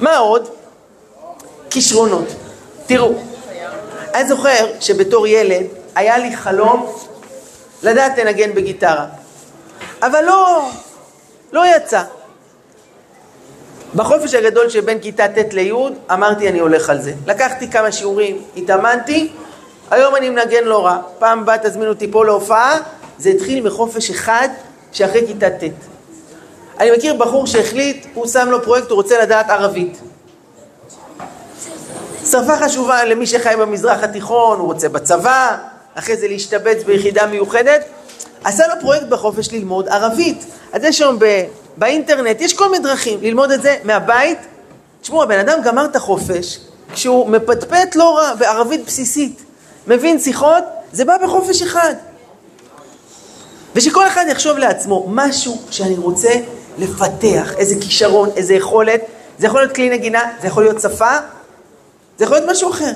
[0.00, 0.48] מה עוד?
[1.70, 2.24] כישרונות.
[2.86, 3.12] תראו,
[4.14, 6.92] אני זוכר שבתור ילד היה לי חלום
[7.82, 9.06] לדעת לנגן בגיטרה,
[10.02, 10.68] אבל לא,
[11.52, 12.02] לא יצא.
[13.94, 15.72] בחופש הגדול שבין כיתה ט' לי'
[16.12, 17.12] אמרתי אני הולך על זה.
[17.26, 19.28] לקחתי כמה שיעורים, התאמנתי,
[19.90, 20.98] היום אני מנגן לא רע.
[21.18, 22.78] פעם הבאה תזמינו אותי פה להופעה,
[23.18, 24.48] זה התחיל מחופש אחד
[24.92, 25.62] שאחרי כיתה ט'.
[26.80, 30.00] אני מכיר בחור שהחליט, הוא שם לו פרויקט, הוא רוצה לדעת ערבית.
[32.30, 35.56] שפה חשובה למי שחי במזרח התיכון, הוא רוצה בצבא,
[35.94, 37.84] אחרי זה להשתבץ ביחידה מיוחדת.
[38.44, 40.44] עשה לו פרויקט בחופש ללמוד ערבית.
[40.72, 41.18] אז יש היום
[41.76, 44.38] באינטרנט, יש כל מיני דרכים ללמוד את זה מהבית.
[45.02, 46.60] תשמעו, הבן אדם גמר את החופש
[46.92, 49.42] כשהוא מפטפט לא רע בערבית בסיסית.
[49.86, 51.94] מבין שיחות, זה בא בחופש אחד.
[53.74, 56.30] ושכל אחד יחשוב לעצמו משהו שאני רוצה
[56.78, 59.00] לפתח, איזה כישרון, איזה יכולת.
[59.38, 61.18] זה יכול להיות כלי נגינה, זה יכול להיות שפה,
[62.18, 62.90] זה יכול להיות משהו אחר,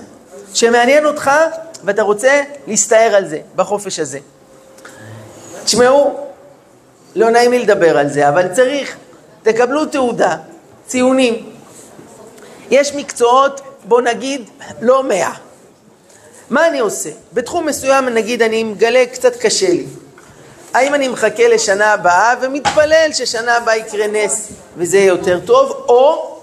[0.54, 1.30] שמעניין אותך
[1.84, 4.18] ואתה רוצה להסתער על זה, בחופש הזה.
[5.64, 6.27] תשמעו,
[7.16, 8.96] לא נעים לי לדבר על זה, אבל צריך,
[9.42, 10.36] תקבלו תעודה,
[10.86, 11.50] ציונים.
[12.70, 15.32] יש מקצועות, בוא נגיד, לא מאה.
[16.50, 17.10] מה אני עושה?
[17.32, 19.86] בתחום מסוים, נגיד, אני מגלה קצת קשה לי.
[20.74, 26.34] האם אני מחכה לשנה הבאה ומתפלל ששנה הבאה יקרה נס וזה יהיה יותר טוב, או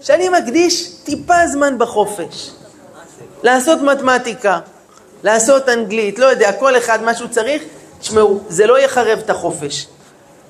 [0.00, 2.50] שאני מקדיש טיפה זמן בחופש.
[3.42, 4.58] לעשות מתמטיקה,
[5.22, 7.62] לעשות אנגלית, לא יודע, כל אחד מה שהוא צריך.
[8.00, 9.86] תשמעו, זה לא יחרב את החופש.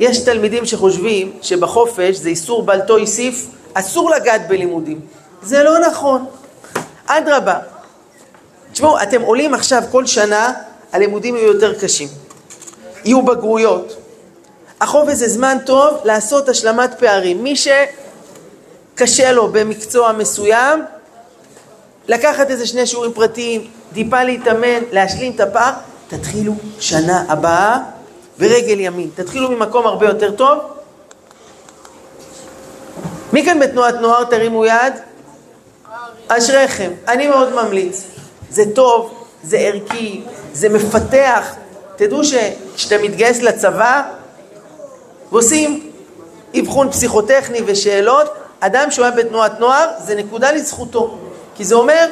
[0.00, 5.00] יש תלמידים שחושבים שבחופש זה איסור בל תויסיף, אסור לגעת בלימודים.
[5.42, 6.24] זה לא נכון.
[7.06, 7.58] אדרבה,
[8.72, 10.52] תשמעו, אתם עולים עכשיו כל שנה,
[10.92, 12.08] הלימודים יהיו יותר קשים.
[13.04, 13.96] יהיו בגרויות.
[14.80, 17.42] החופש זה זמן טוב לעשות השלמת פערים.
[17.42, 20.84] מי שקשה לו במקצוע מסוים,
[22.08, 25.72] לקחת איזה שני שיעורים פרטיים, טיפה להתאמן, להשלים את הפער,
[26.08, 27.78] תתחילו שנה הבאה
[28.38, 29.10] ברגל ימין.
[29.14, 30.58] תתחילו ממקום הרבה יותר טוב.
[33.32, 34.92] מי כאן בתנועת נוער תרימו יד?
[36.28, 36.90] אשריכם.
[37.08, 38.04] אני מאוד ממליץ.
[38.50, 41.54] זה טוב, זה ערכי, זה מפתח.
[41.96, 44.02] תדעו שכשאתה מתגייס לצבא
[45.32, 45.90] ועושים
[46.60, 48.26] אבחון פסיכוטכני ושאלות,
[48.60, 51.18] אדם שהוא היה בתנועת נוער זה נקודה לזכותו.
[51.54, 52.10] כי זה אומר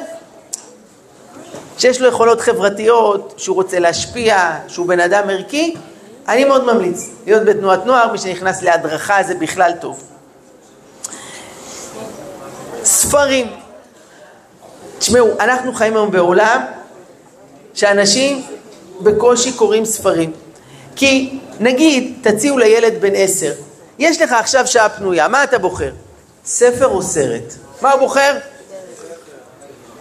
[1.77, 5.75] שיש לו יכולות חברתיות, שהוא רוצה להשפיע, שהוא בן אדם ערכי.
[6.27, 10.03] אני מאוד ממליץ להיות בתנועת נוער, מי שנכנס להדרכה זה בכלל טוב.
[12.83, 13.47] ספרים.
[14.99, 16.61] תשמעו, אנחנו חיים היום בעולם
[17.73, 18.45] שאנשים
[19.01, 20.31] בקושי קוראים ספרים.
[20.95, 23.53] כי נגיד, תציעו לילד בן עשר,
[23.99, 25.91] יש לך עכשיו שעה פנויה, מה אתה בוחר?
[26.45, 27.53] ספר או סרט?
[27.81, 28.37] מה הוא בוחר?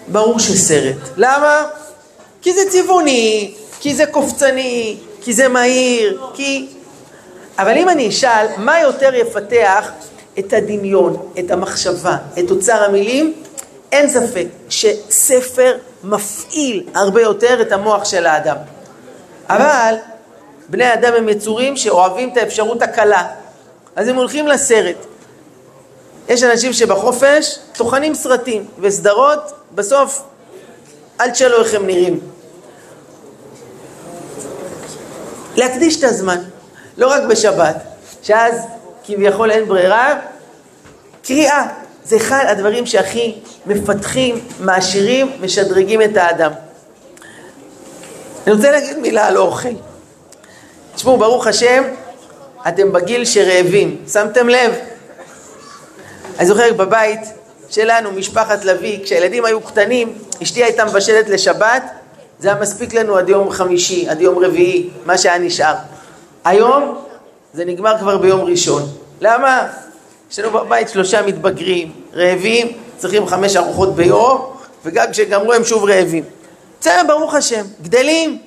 [0.08, 0.96] ברור שסרט.
[1.16, 1.66] למה?
[2.42, 6.66] כי זה צבעוני, כי זה קופצני, כי זה מהיר, כי...
[7.58, 9.90] אבל אם אני אשאל, מה יותר יפתח
[10.38, 13.34] את הדמיון, את המחשבה, את אוצר המילים?
[13.92, 18.56] אין ספק שספר מפעיל הרבה יותר את המוח של האדם.
[19.48, 19.94] אבל
[20.68, 23.26] בני האדם הם יצורים שאוהבים את האפשרות הקלה,
[23.96, 25.06] אז הם הולכים לסרט.
[26.28, 30.22] יש אנשים שבחופש טוחנים סרטים וסדרות, בסוף
[31.20, 32.20] אל תשאלו איך הם נראים.
[35.56, 36.38] להקדיש את הזמן,
[36.98, 37.76] לא רק בשבת,
[38.22, 38.60] שאז
[39.04, 40.20] כביכול אין ברירה,
[41.24, 41.66] קריאה
[42.04, 46.52] זה אחד הדברים שהכי מפתחים, מעשירים, משדרגים את האדם.
[48.46, 49.68] אני רוצה להגיד מילה על אוכל.
[50.94, 51.84] תשמעו, ברוך השם,
[52.68, 54.74] אתם בגיל שרעבים, שמתם לב?
[56.38, 57.20] אני זוכר בבית
[57.70, 61.82] שלנו, משפחת לביא, כשהילדים היו קטנים, אשתי הייתה מבשלת לשבת,
[62.38, 65.74] זה היה מספיק לנו עד יום חמישי, עד יום רביעי, מה שהיה נשאר.
[66.44, 66.98] היום
[67.54, 68.82] זה נגמר כבר ביום ראשון.
[69.20, 69.66] למה?
[70.30, 74.52] יש לנו בבית שלושה מתבגרים, רעבים, צריכים חמש ארוחות ביום,
[74.84, 76.24] וגם כשגמרו הם שוב רעבים.
[76.80, 78.38] בסדר, ברוך השם, גדלים,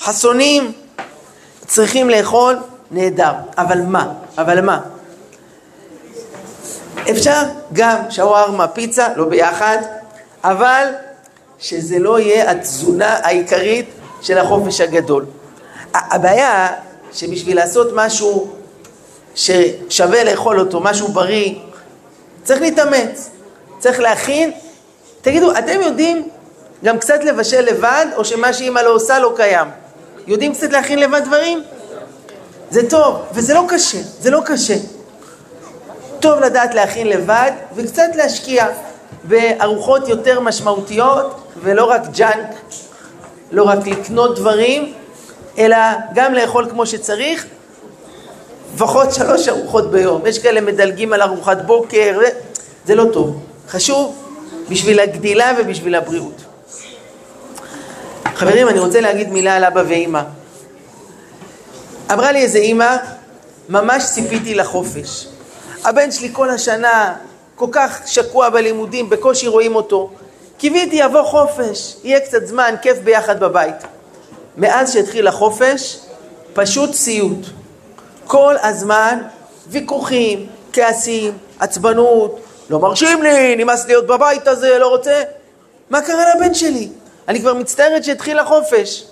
[0.00, 0.72] חסונים,
[1.66, 2.56] צריכים לאכול,
[2.90, 3.32] נהדר.
[3.58, 4.12] אבל מה?
[4.38, 4.80] אבל מה?
[7.10, 9.78] אפשר גם שווארמה, פיצה, לא ביחד,
[10.44, 10.86] אבל
[11.58, 13.90] שזה לא יהיה התזונה העיקרית
[14.22, 15.24] של החופש הגדול.
[15.94, 16.68] הבעיה
[17.12, 18.48] שבשביל לעשות משהו
[19.34, 21.54] ששווה לאכול אותו, משהו בריא,
[22.44, 23.30] צריך להתאמץ,
[23.78, 24.50] צריך להכין.
[25.20, 26.28] תגידו, אתם יודעים
[26.84, 29.68] גם קצת לבשל לבד, או שמה שאימא לא עושה לא קיים?
[30.26, 31.62] יודעים קצת להכין לבד דברים?
[32.70, 34.74] זה טוב, וזה לא קשה, זה לא קשה.
[36.20, 38.66] טוב לדעת להכין לבד, וקצת להשקיע
[39.24, 42.54] בארוחות יותר משמעותיות, ולא רק ג'אנק,
[43.50, 44.92] לא רק לקנות דברים,
[45.58, 45.76] אלא
[46.14, 47.46] גם לאכול כמו שצריך,
[48.74, 50.26] לפחות שלוש ארוחות ביום.
[50.26, 52.18] יש כאלה מדלגים על ארוחת בוקר,
[52.86, 53.40] זה לא טוב.
[53.68, 54.24] חשוב
[54.68, 56.42] בשביל הגדילה ובשביל הבריאות.
[58.34, 60.22] חברים, אני רוצה להגיד מילה על אבא ואימא.
[62.12, 62.96] אמרה לי איזה אימא,
[63.68, 65.26] ממש ציפיתי לחופש.
[65.88, 67.14] הבן שלי כל השנה
[67.54, 70.10] כל כך שקוע בלימודים, בקושי רואים אותו.
[70.58, 73.74] קיוויתי יבוא חופש, יהיה קצת זמן, כיף ביחד בבית.
[74.56, 75.98] מאז שהתחיל החופש,
[76.52, 77.46] פשוט סיוט.
[78.26, 79.18] כל הזמן
[79.66, 85.22] ויכוחים, כעסים, עצבנות, לא מרשים לי, נמאס להיות בבית הזה, לא רוצה.
[85.90, 86.88] מה קרה לבן שלי?
[87.28, 89.04] אני כבר מצטערת שהתחיל החופש.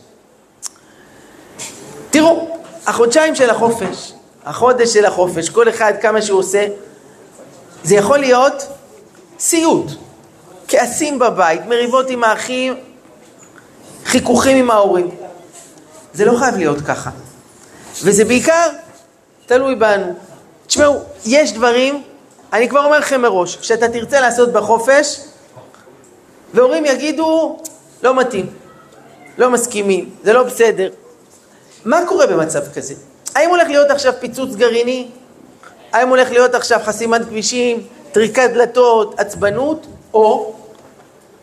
[2.10, 4.12] תראו, החודשיים של החופש,
[4.46, 6.66] החודש של החופש, כל אחד כמה שהוא עושה,
[7.84, 8.66] זה יכול להיות
[9.38, 9.86] סיוט,
[10.68, 12.74] כעסים בבית, מריבות עם האחים,
[14.04, 15.10] חיכוכים עם ההורים.
[16.14, 17.10] זה לא חייב להיות ככה.
[18.04, 18.68] וזה בעיקר
[19.46, 20.14] תלוי בנו.
[20.66, 22.02] תשמעו, יש דברים,
[22.52, 25.20] אני כבר אומר לכם מראש, שאתה תרצה לעשות בחופש,
[26.54, 27.58] והורים יגידו,
[28.02, 28.46] לא מתאים,
[29.38, 30.90] לא מסכימים, זה לא בסדר.
[31.84, 32.94] מה קורה במצב כזה?
[33.36, 35.08] האם הולך להיות עכשיו פיצוץ גרעיני?
[35.92, 39.86] האם הולך להיות עכשיו חסימת כבישים, טריקת דלתות, עצבנות?
[40.14, 40.54] או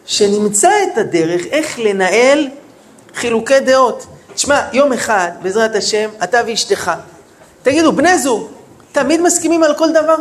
[0.05, 2.47] שנמצא את הדרך איך לנהל
[3.15, 4.05] חילוקי דעות.
[4.33, 6.91] תשמע, יום אחד, בעזרת השם, אתה ואשתך,
[7.63, 8.47] תגידו, בני זוג,
[8.91, 10.15] תמיד מסכימים על כל דבר?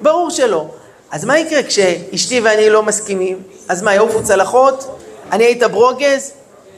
[0.00, 0.66] ברור שלא.
[1.10, 3.42] אז מה יקרה כשאשתי ואני לא מסכימים?
[3.68, 4.98] אז מה, יעופו צלחות?
[5.32, 6.32] אני אהיה ברוגז?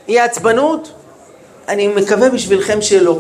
[0.09, 0.93] יהיה עצבנות?
[1.69, 3.19] אני מקווה בשבילכם שלא.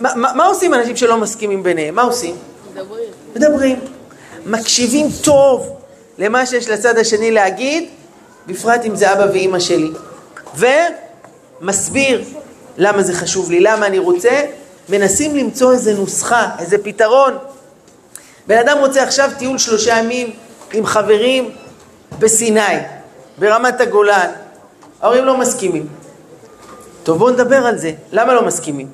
[0.00, 1.94] מה, מה, מה עושים אנשים שלא מסכימים ביניהם?
[1.94, 2.36] מה עושים?
[2.72, 3.08] מדברים.
[3.36, 3.80] מדברים.
[4.46, 5.76] מקשיבים טוב
[6.18, 7.88] למה שיש לצד השני להגיד,
[8.46, 9.90] בפרט אם זה אבא ואימא שלי.
[10.56, 12.24] ומסביר
[12.76, 14.44] למה זה חשוב לי, למה אני רוצה,
[14.88, 17.38] מנסים למצוא איזה נוסחה, איזה פתרון.
[18.46, 20.30] בן אדם רוצה עכשיו טיול שלושה ימים
[20.72, 21.50] עם חברים
[22.18, 22.60] בסיני,
[23.38, 24.30] ברמת הגולן.
[25.00, 25.86] ההורים לא מסכימים.
[27.02, 27.92] טוב, בואו נדבר על זה.
[28.12, 28.86] למה לא מסכימים?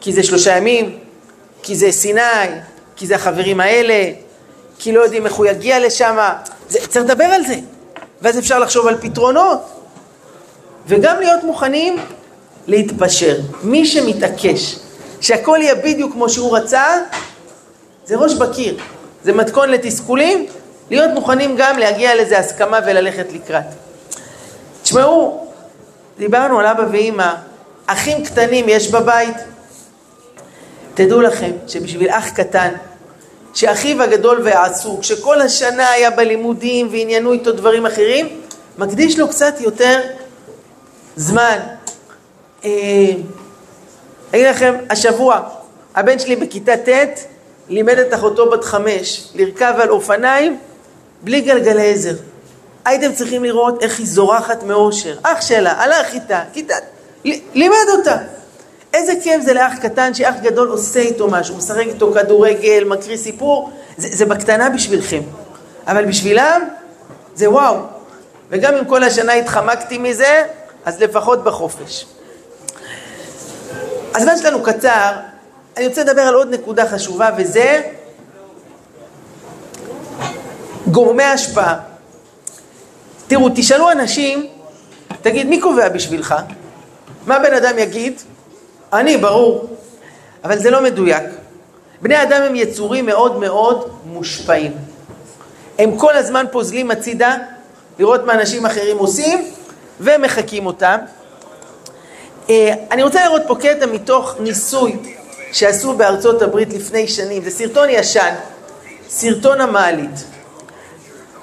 [0.00, 0.98] כי זה שלושה ימים?
[1.62, 2.20] כי זה סיני?
[2.96, 4.10] כי זה החברים האלה?
[4.78, 6.16] כי לא יודעים איך הוא יגיע לשם?
[6.68, 7.54] צריך לדבר על זה.
[8.22, 9.60] ואז אפשר לחשוב על פתרונות.
[10.86, 11.96] וגם להיות מוכנים
[12.66, 13.36] להתפשר.
[13.62, 14.76] מי שמתעקש
[15.20, 16.84] שהכל יהיה בדיוק כמו שהוא רצה,
[18.04, 18.78] זה ראש בקיר.
[19.24, 20.46] זה מתכון לתסכולים,
[20.90, 23.64] להיות מוכנים גם להגיע לאיזה הסכמה וללכת לקראת.
[24.82, 25.46] תשמעו,
[26.18, 27.34] דיברנו על אבא ואימא,
[27.86, 29.36] אחים קטנים יש בבית.
[31.04, 32.72] תדעו לכם שבשביל אח קטן,
[33.54, 38.40] שאחיו הגדול והעסוק, שכל השנה היה בלימודים ועניינו איתו דברים אחרים,
[38.78, 40.00] מקדיש לו קצת יותר
[41.16, 41.58] זמן.
[42.64, 42.70] אה,
[44.30, 45.40] אגיד לכם, השבוע
[45.94, 47.18] הבן שלי בכיתה ט'
[47.68, 50.58] לימד את אחותו בת חמש לרכב על אופניים
[51.22, 52.14] בלי גלגלי עזר.
[52.84, 55.16] הייתם צריכים לראות איך היא זורחת מאושר.
[55.22, 56.74] אח שלה, הלך איתה, כיתה,
[57.54, 58.16] לימד אותה.
[58.94, 63.70] איזה כיף זה לאח קטן שאח גדול עושה איתו משהו, משחק איתו כדורגל, מקריא סיפור,
[63.96, 65.20] זה, זה בקטנה בשבילכם.
[65.86, 66.68] אבל בשבילם
[67.34, 67.76] זה וואו.
[68.50, 70.44] וגם אם כל השנה התחמקתי מזה,
[70.84, 72.06] אז לפחות בחופש.
[74.14, 75.12] הזמן שלנו קצר,
[75.76, 77.82] אני רוצה לדבר על עוד נקודה חשובה וזה
[80.90, 81.78] גורמי השפעה.
[83.26, 84.46] תראו, תשאלו אנשים,
[85.22, 86.34] תגיד, מי קובע בשבילך?
[87.26, 88.20] מה בן אדם יגיד?
[88.92, 89.76] אני, ברור.
[90.44, 91.22] אבל זה לא מדויק.
[92.02, 94.72] בני אדם הם יצורים מאוד מאוד מושפעים.
[95.78, 97.36] הם כל הזמן פוזלים הצידה
[97.98, 99.44] לראות מה אנשים אחרים עושים
[100.00, 100.96] ומחקים אותם.
[102.50, 104.96] אה, אני רוצה לראות פה קטע מתוך ניסוי
[105.52, 107.44] שעשו בארצות הברית לפני שנים.
[107.44, 108.34] זה סרטון ישן,
[109.08, 110.24] סרטון המעלית.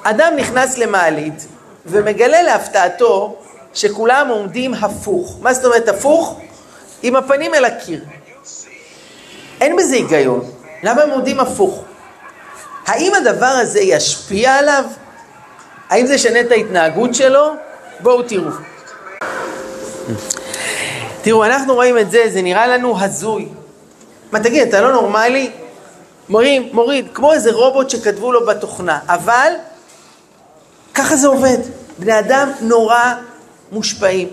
[0.04, 1.48] אדם נכנס למעלית
[1.86, 3.36] ומגלה להפתעתו
[3.74, 5.38] שכולם עומדים הפוך.
[5.42, 6.40] מה זאת אומרת הפוך?
[7.04, 8.06] עם הפנים אל הקיר.
[9.62, 10.52] אין בזה היגיון.
[10.84, 11.84] למה הם עומדים הפוך?
[12.86, 14.84] האם הדבר הזה ישפיע עליו?
[15.90, 17.54] האם זה ישנה את ההתנהגות שלו?
[18.00, 18.52] בואו תראו.
[21.22, 23.48] תראו, אנחנו רואים את זה, זה נראה לנו הזוי.
[24.32, 25.52] מה תגיד, אתה לא נורמלי?
[26.30, 29.54] מורים, מוריד, כמו איזה רובוט שכתבו לו בתוכנה, אבל
[30.94, 31.58] ככה זה עובד.
[32.00, 33.14] בני אדם נורא
[33.72, 34.30] מושפעים.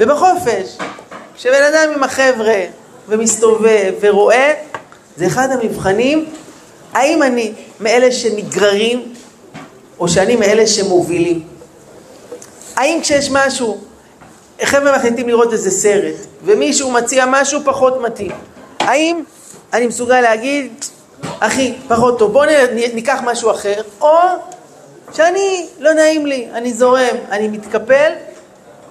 [0.00, 0.78] ובחופש,
[1.36, 2.60] כשבן אדם עם החבר'ה
[3.08, 4.52] ומסתובב ורואה,
[5.16, 6.26] זה אחד המבחנים,
[6.92, 9.12] האם אני מאלה שנגררים
[9.98, 11.42] או שאני מאלה שמובילים.
[12.76, 13.80] האם כשיש משהו,
[14.62, 18.32] חבר'ה מחליטים לראות איזה סרט, ומישהו מציע משהו פחות מתאים,
[18.80, 19.22] האם
[19.72, 20.72] אני מסוגל להגיד,
[21.38, 22.46] אחי, פחות טוב, בוא
[22.94, 24.16] ניקח משהו אחר, או
[25.12, 28.12] שאני, לא נעים לי, אני זורם, אני מתקפל,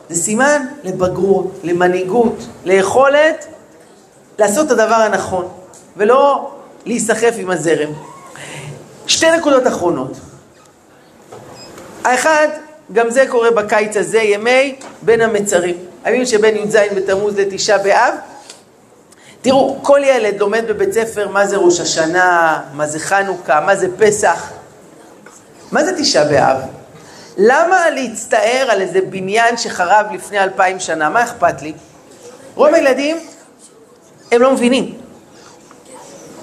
[0.09, 2.35] זה סימן לבגרות, למנהיגות,
[2.65, 3.45] ליכולת
[4.39, 5.47] לעשות את הדבר הנכון,
[5.97, 6.51] ולא
[6.85, 7.93] להיסחף עם הזרם.
[9.07, 10.11] שתי נקודות אחרונות.
[12.03, 12.47] האחד,
[12.93, 15.77] גם זה קורה בקיץ הזה, ימי בין המצרים.
[16.03, 18.13] הימים שבין י"ז בתמוז לתשעה באב.
[19.41, 23.87] תראו, כל ילד לומד בבית ספר מה זה ראש השנה, מה זה חנוכה, מה זה
[23.97, 24.51] פסח.
[25.71, 26.57] מה זה תשעה באב?
[27.37, 31.09] למה להצטער על איזה בניין שחרב לפני אלפיים שנה?
[31.09, 31.73] מה אכפת לי?
[32.55, 33.17] רוב הילדים,
[34.31, 34.97] הם לא מבינים.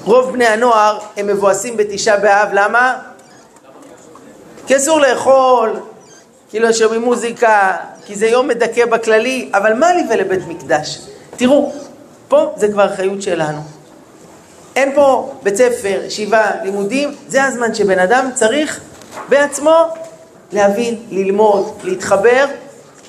[0.05, 2.99] רוב בני הנוער הם מבואסים בתשעה באב, למה?
[4.67, 5.81] כי אסור לאכול,
[6.51, 7.77] כי לא שומעים מוזיקה,
[8.07, 11.01] כי זה יום מדכא בכללי, אבל מה לי ולבית מקדש?
[11.37, 11.73] תראו,
[12.29, 13.61] פה זה כבר אחריות שלנו.
[14.77, 18.81] אין פה בית ספר, ישיבה, לימודים, זה הזמן שבן אדם צריך
[19.29, 19.87] בעצמו
[20.53, 22.47] להבין, ללמוד, להתחבר,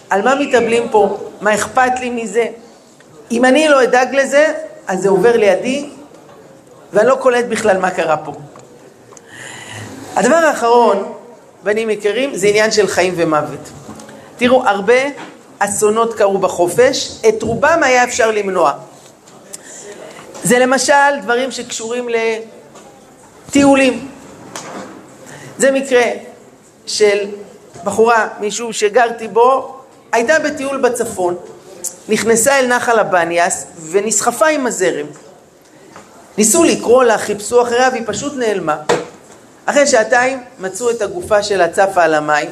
[0.09, 2.47] על מה מתאבלים פה, מה אכפת לי מזה.
[3.31, 4.53] אם אני לא אדאג לזה,
[4.87, 5.89] אז זה עובר לידי,
[6.93, 8.31] ואני לא קולט בכלל מה קרה פה.
[10.15, 11.13] הדבר האחרון,
[11.63, 13.69] בנים יקרים, זה עניין של חיים ומוות.
[14.37, 15.01] תראו, הרבה
[15.59, 18.71] אסונות קרו בחופש, את רובם היה אפשר למנוע.
[20.43, 22.07] זה למשל דברים שקשורים
[23.49, 24.07] לטיולים.
[25.57, 26.03] זה מקרה
[26.85, 27.25] של
[27.83, 29.77] בחורה, מישהו שגרתי בו,
[30.11, 31.35] הייתה בטיול בצפון,
[32.09, 35.05] נכנסה אל נחל הבניאס ונסחפה עם הזרם.
[36.37, 38.77] ניסו לקרוא לה, חיפשו אחריה והיא פשוט נעלמה.
[39.65, 42.49] אחרי שעתיים מצאו את הגופה שלה צפה על המים,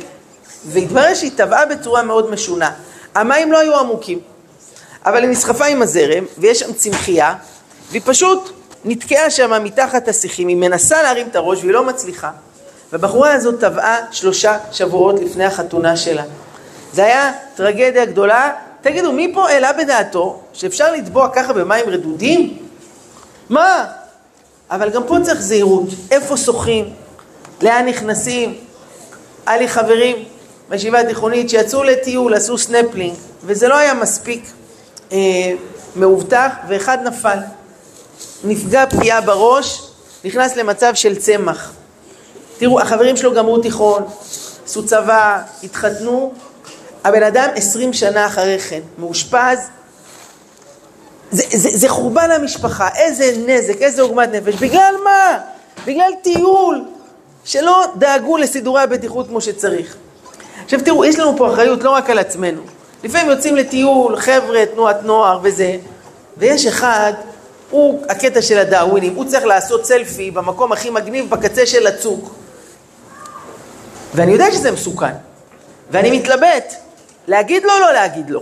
[0.66, 2.72] והתברר שהיא טבעה בצורה מאוד משונה.
[3.16, 4.20] המים לא היו עמוקים,
[5.06, 7.36] אבל היא נסחפה עם הזרם, ויש שם צמחייה,
[7.92, 8.52] והיא פשוט
[8.86, 12.32] נתקעה שם מתחת השיחים, היא מנסה להרים את הראש והיא לא מצליחה.
[12.92, 16.24] והבחורה הזאת טבעה שלושה שבועות לפני החתונה שלה.
[16.94, 18.52] זה היה טרגדיה גדולה.
[18.82, 22.58] תגידו, מי פה העלה בדעתו שאפשר לטבוע ככה במים רדודים?
[23.50, 23.86] מה?
[24.72, 25.90] אבל גם פה צריך זהירות.
[26.12, 26.94] איפה שוחים?
[27.62, 28.58] לאן נכנסים?
[29.46, 30.16] היה לי חברים
[30.70, 33.14] בישיבה התיכונית שיצאו לטיול, עשו סנפלינג,
[33.44, 34.44] וזה לא היה מספיק
[35.12, 35.18] אה,
[35.96, 37.38] מאובטח, ואחד נפל.
[38.44, 39.82] נפגע פגיעה בראש,
[40.26, 41.74] נכנס למצב של צמח.
[42.60, 44.04] תראו, החברים שלו גמרו תיכון,
[44.66, 46.34] עשו צבא, התחתנו,
[47.04, 49.60] הבן אדם עשרים שנה אחרי כן, מאושפז,
[51.32, 55.40] זה, זה, זה חורבן המשפחה, איזה נזק, איזה עוגמת נפש, בגלל מה?
[55.86, 56.86] בגלל טיול,
[57.46, 59.96] שלא דאגו לסידורי הבטיחות כמו שצריך.
[60.64, 62.62] עכשיו תראו, יש לנו פה אחריות לא רק על עצמנו.
[63.04, 65.78] לפעמים יוצאים לטיול, חבר'ה, תנועת נוער וזה,
[66.38, 67.14] ויש אחד,
[67.70, 72.39] הוא הקטע של הדאווינים, הוא צריך לעשות סלפי במקום הכי מגניב בקצה של הצוק.
[74.14, 75.14] ואני יודע שזה מסוכן,
[75.92, 76.74] ואני מתלבט,
[77.28, 78.42] להגיד לו או לא להגיד לו.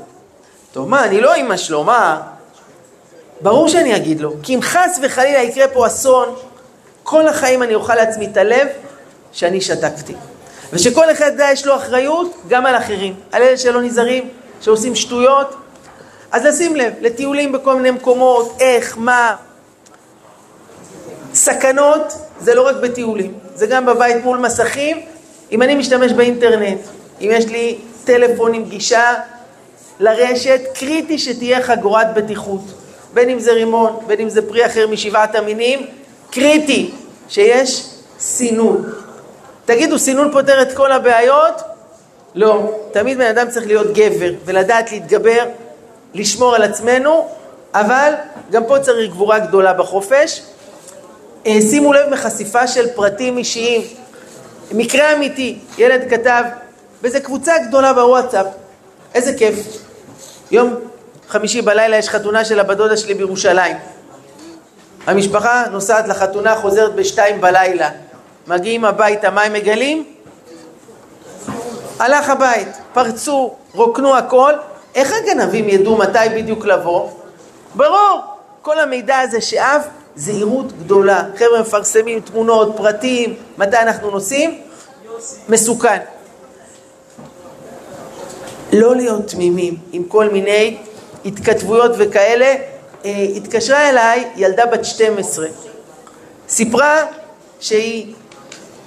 [0.71, 2.21] טוב, מה, אני לא אמא שלו, מה?
[3.41, 6.35] ברור שאני אגיד לו, כי אם חס וחלילה יקרה פה אסון,
[7.03, 8.67] כל החיים אני אוכל לעצמי את הלב
[9.31, 10.13] שאני שתקתי.
[10.73, 14.29] ושכל אחד יש לו אחריות גם על אחרים, על אלה שלא נזהרים,
[14.61, 15.55] שעושים שטויות.
[16.31, 19.35] אז לשים לב, לטיולים בכל מיני מקומות, איך, מה.
[21.33, 25.16] סכנות זה לא רק בטיולים, זה גם בבית מול מסכים.
[25.51, 26.79] אם אני משתמש באינטרנט,
[27.21, 29.13] אם יש לי טלפון עם גישה
[29.99, 32.61] לרשת, קריטי שתהיה חגורת בטיחות.
[33.13, 35.85] בין אם זה רימון, בין אם זה פרי אחר משבעת המינים,
[36.31, 36.91] קריטי
[37.29, 37.85] שיש
[38.19, 38.91] סינון.
[39.65, 41.61] תגידו, סינון פותר את כל הבעיות?
[42.35, 42.71] לא.
[42.91, 45.45] תמיד בן אדם צריך להיות גבר ולדעת להתגבר,
[46.13, 47.27] לשמור על עצמנו,
[47.73, 48.13] אבל
[48.51, 50.41] גם פה צריך גבורה גדולה בחופש.
[51.45, 53.81] אה, שימו לב מחשיפה של פרטים אישיים.
[54.71, 56.43] מקרה אמיתי, ילד כתב
[57.01, 58.45] באיזה קבוצה גדולה בוואטסאפ,
[59.13, 59.55] איזה כיף.
[60.51, 60.75] יום
[61.27, 63.77] חמישי בלילה יש חתונה של הבת דודה שלי בירושלים.
[65.07, 67.89] המשפחה נוסעת לחתונה, חוזרת בשתיים בלילה.
[68.47, 70.03] מגיעים הביתה, מה הם מגלים?
[71.99, 74.53] הלך הבית, פרצו, רוקנו הכל.
[74.95, 77.09] איך הגנבים ידעו מתי בדיוק לבוא?
[77.75, 78.21] ברור,
[78.61, 79.87] כל המידע הזה שאף
[80.17, 81.23] זהירות גדולה.
[81.35, 84.61] חבר'ה מפרסמים תמונות, פרטים, מתי אנחנו נוסעים?
[85.49, 85.97] מסוכן.
[88.73, 90.77] לא להיות תמימים עם כל מיני
[91.25, 92.55] התכתבויות וכאלה.
[93.05, 95.47] אה, התקשרה אליי ילדה בת 12,
[96.49, 97.05] סיפרה
[97.59, 98.13] שהיא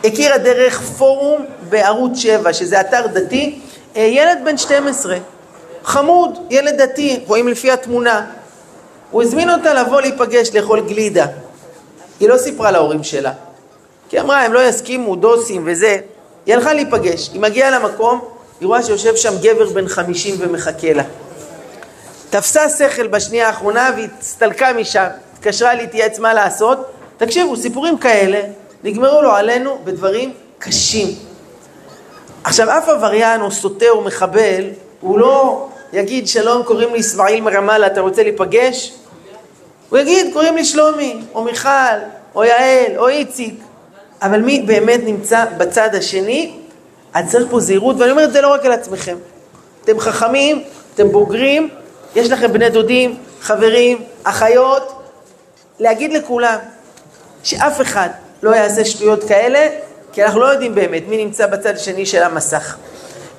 [0.05, 3.59] הכירה דרך פורום בערוץ 7, שזה אתר דתי,
[3.97, 5.17] אה, ילד בן 12,
[5.85, 8.27] חמוד, ילד דתי, רואים לפי התמונה.
[9.11, 11.27] הוא הזמין אותה לבוא להיפגש, לאכול גלידה.
[12.21, 13.33] היא לא סיפרה להורים שלה,
[14.09, 15.99] כי אמרה, הם לא יסכימו, דוסים וזה.
[16.47, 18.21] היא הלכה להיפגש, היא מגיעה למקום,
[18.61, 21.03] היא רואה שיושב שם גבר בן 50 ומחכה לה.
[22.31, 26.79] תפסה שכל בשנייה האחרונה והסתלקה משם, התקשרה להתייעץ מה לעשות.
[27.17, 28.41] תקשיבו, סיפורים כאלה
[28.85, 31.09] נגמרו לו עלינו בדברים קשים.
[32.45, 34.65] עכשיו, אף עבריין או סוטה או מחבל,
[35.01, 38.93] הוא לא יגיד, שלום, קוראים לי אסמאעיל מרמאללה, אתה רוצה להיפגש?
[39.91, 41.69] הוא יגיד, קוראים לי שלומי, או מיכל,
[42.35, 43.55] או יעל, או איציק.
[44.23, 46.53] אבל מי באמת נמצא בצד השני?
[47.15, 49.17] אז צריך פה זהירות, ואני אומר את זה לא רק על עצמכם.
[49.85, 50.63] אתם חכמים,
[50.95, 51.69] אתם בוגרים,
[52.17, 55.03] יש לכם בני דודים, חברים, אחיות,
[55.79, 56.59] להגיד לכולם
[57.43, 58.09] שאף אחד
[58.43, 59.69] לא יעשה שטויות כאלה,
[60.13, 62.77] כי אנחנו לא יודעים באמת מי נמצא בצד השני של המסך.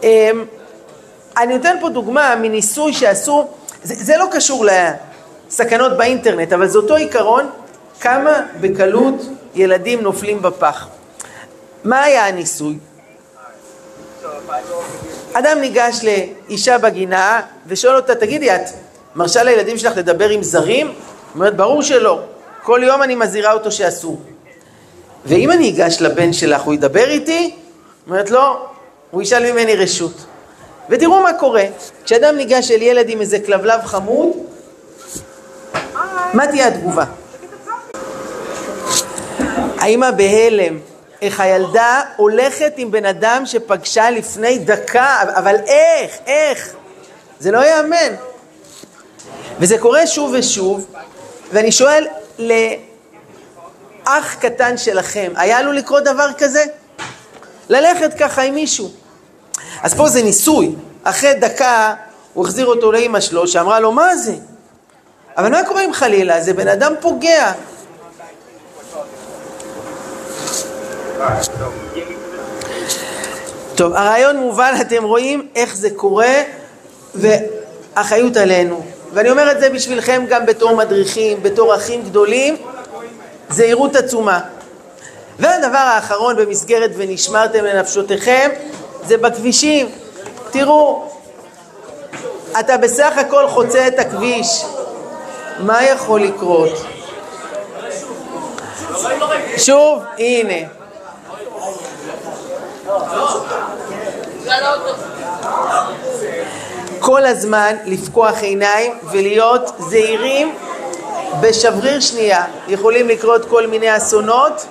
[0.03, 0.45] אמ,
[1.37, 3.47] אני נותן פה דוגמה מניסוי שעשו,
[3.83, 4.65] זה, זה לא קשור
[5.51, 7.49] לסכנות באינטרנט, אבל זה אותו עיקרון,
[8.01, 9.15] כמה בקלות
[9.55, 10.87] ילדים נופלים בפח.
[11.83, 12.77] מה היה הניסוי?
[15.33, 18.61] אדם ניגש לאישה בגינה ושואל אותה, תגידי, את
[19.15, 20.93] מרשה לילדים שלך לדבר עם זרים?
[21.35, 22.19] אומרת, ברור שלא.
[22.63, 24.21] כל יום אני מזהירה אותו שאסור.
[25.25, 27.55] ואם אני אגש לבן שלך, הוא ידבר איתי?
[28.07, 28.65] אומרת, לא,
[29.11, 30.25] הוא ישאל ממני רשות.
[30.89, 31.63] ותראו מה קורה,
[32.05, 34.29] כשאדם ניגש אל ילד עם איזה כלבלב חמוד,
[36.33, 37.05] מה תהיה התגובה?
[39.77, 40.79] האמא בהלם,
[41.21, 46.73] איך הילדה הולכת עם בן אדם שפגשה לפני דקה, אבל איך, איך?
[47.39, 48.15] זה לא ייאמן.
[49.59, 50.85] וזה קורה שוב ושוב,
[51.51, 52.07] ואני שואל
[52.39, 56.63] לאח קטן שלכם, היה עלול לקרות דבר כזה?
[57.69, 58.91] ללכת ככה עם מישהו.
[59.81, 60.75] אז פה זה ניסוי.
[61.03, 61.93] אחרי דקה
[62.33, 64.35] הוא החזיר אותו לאימא שלו, שאמרה לו, מה זה?
[65.37, 66.41] אבל מה קורה אם חלילה?
[66.41, 67.51] זה בן אדם פוגע.
[73.75, 76.33] טוב, הרעיון מובן, אתם רואים איך זה קורה,
[77.15, 78.81] ואחריות עלינו.
[79.13, 82.57] ואני אומר את זה בשבילכם גם בתור מדריכים, בתור אחים גדולים,
[83.49, 84.39] זהירות עצומה.
[85.39, 88.49] והדבר האחרון במסגרת ונשמרתם לנפשותיכם,
[89.07, 89.89] זה בכבישים.
[90.51, 91.11] תראו,
[92.59, 94.63] אתה בסך הכל חוצה את הכביש,
[95.63, 96.85] מה יכול לקרות?
[99.57, 100.67] שוב, הנה.
[106.99, 110.55] כל הזמן לפקוח עיניים ולהיות זהירים
[111.41, 112.45] בשבריר שנייה.
[112.67, 114.65] יכולים לקרות כל מיני אסונות.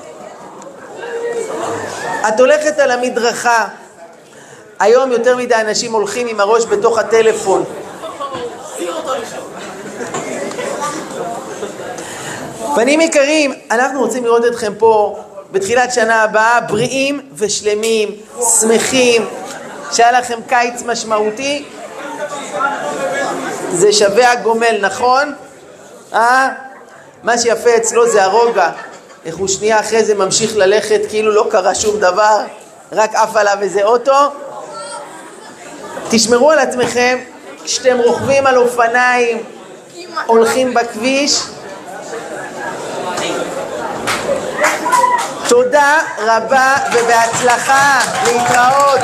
[2.29, 3.69] את הולכת על המדרכה,
[4.79, 7.65] היום יותר מדי אנשים הולכים עם הראש בתוך הטלפון.
[12.77, 15.19] בנים יקרים, אנחנו רוצים לראות אתכם פה
[15.53, 18.09] בתחילת שנה הבאה בריאים ושלמים,
[18.61, 19.27] שמחים,
[19.93, 21.65] שהיה לכם קיץ משמעותי.
[23.73, 25.35] זה שווה הגומל, נכון?
[26.15, 26.49] אה?
[27.23, 28.71] מה שיפה אצלו זה הרוגע.
[29.25, 32.41] איך הוא שנייה אחרי זה ממשיך ללכת כאילו לא קרה שום דבר,
[32.93, 34.13] רק עף עליו איזה אוטו.
[36.11, 37.19] תשמרו על עצמכם
[37.65, 39.43] כשאתם רוכבים על אופניים,
[40.27, 41.43] הולכים בכביש.
[45.49, 49.01] תודה רבה ובהצלחה, להתראות.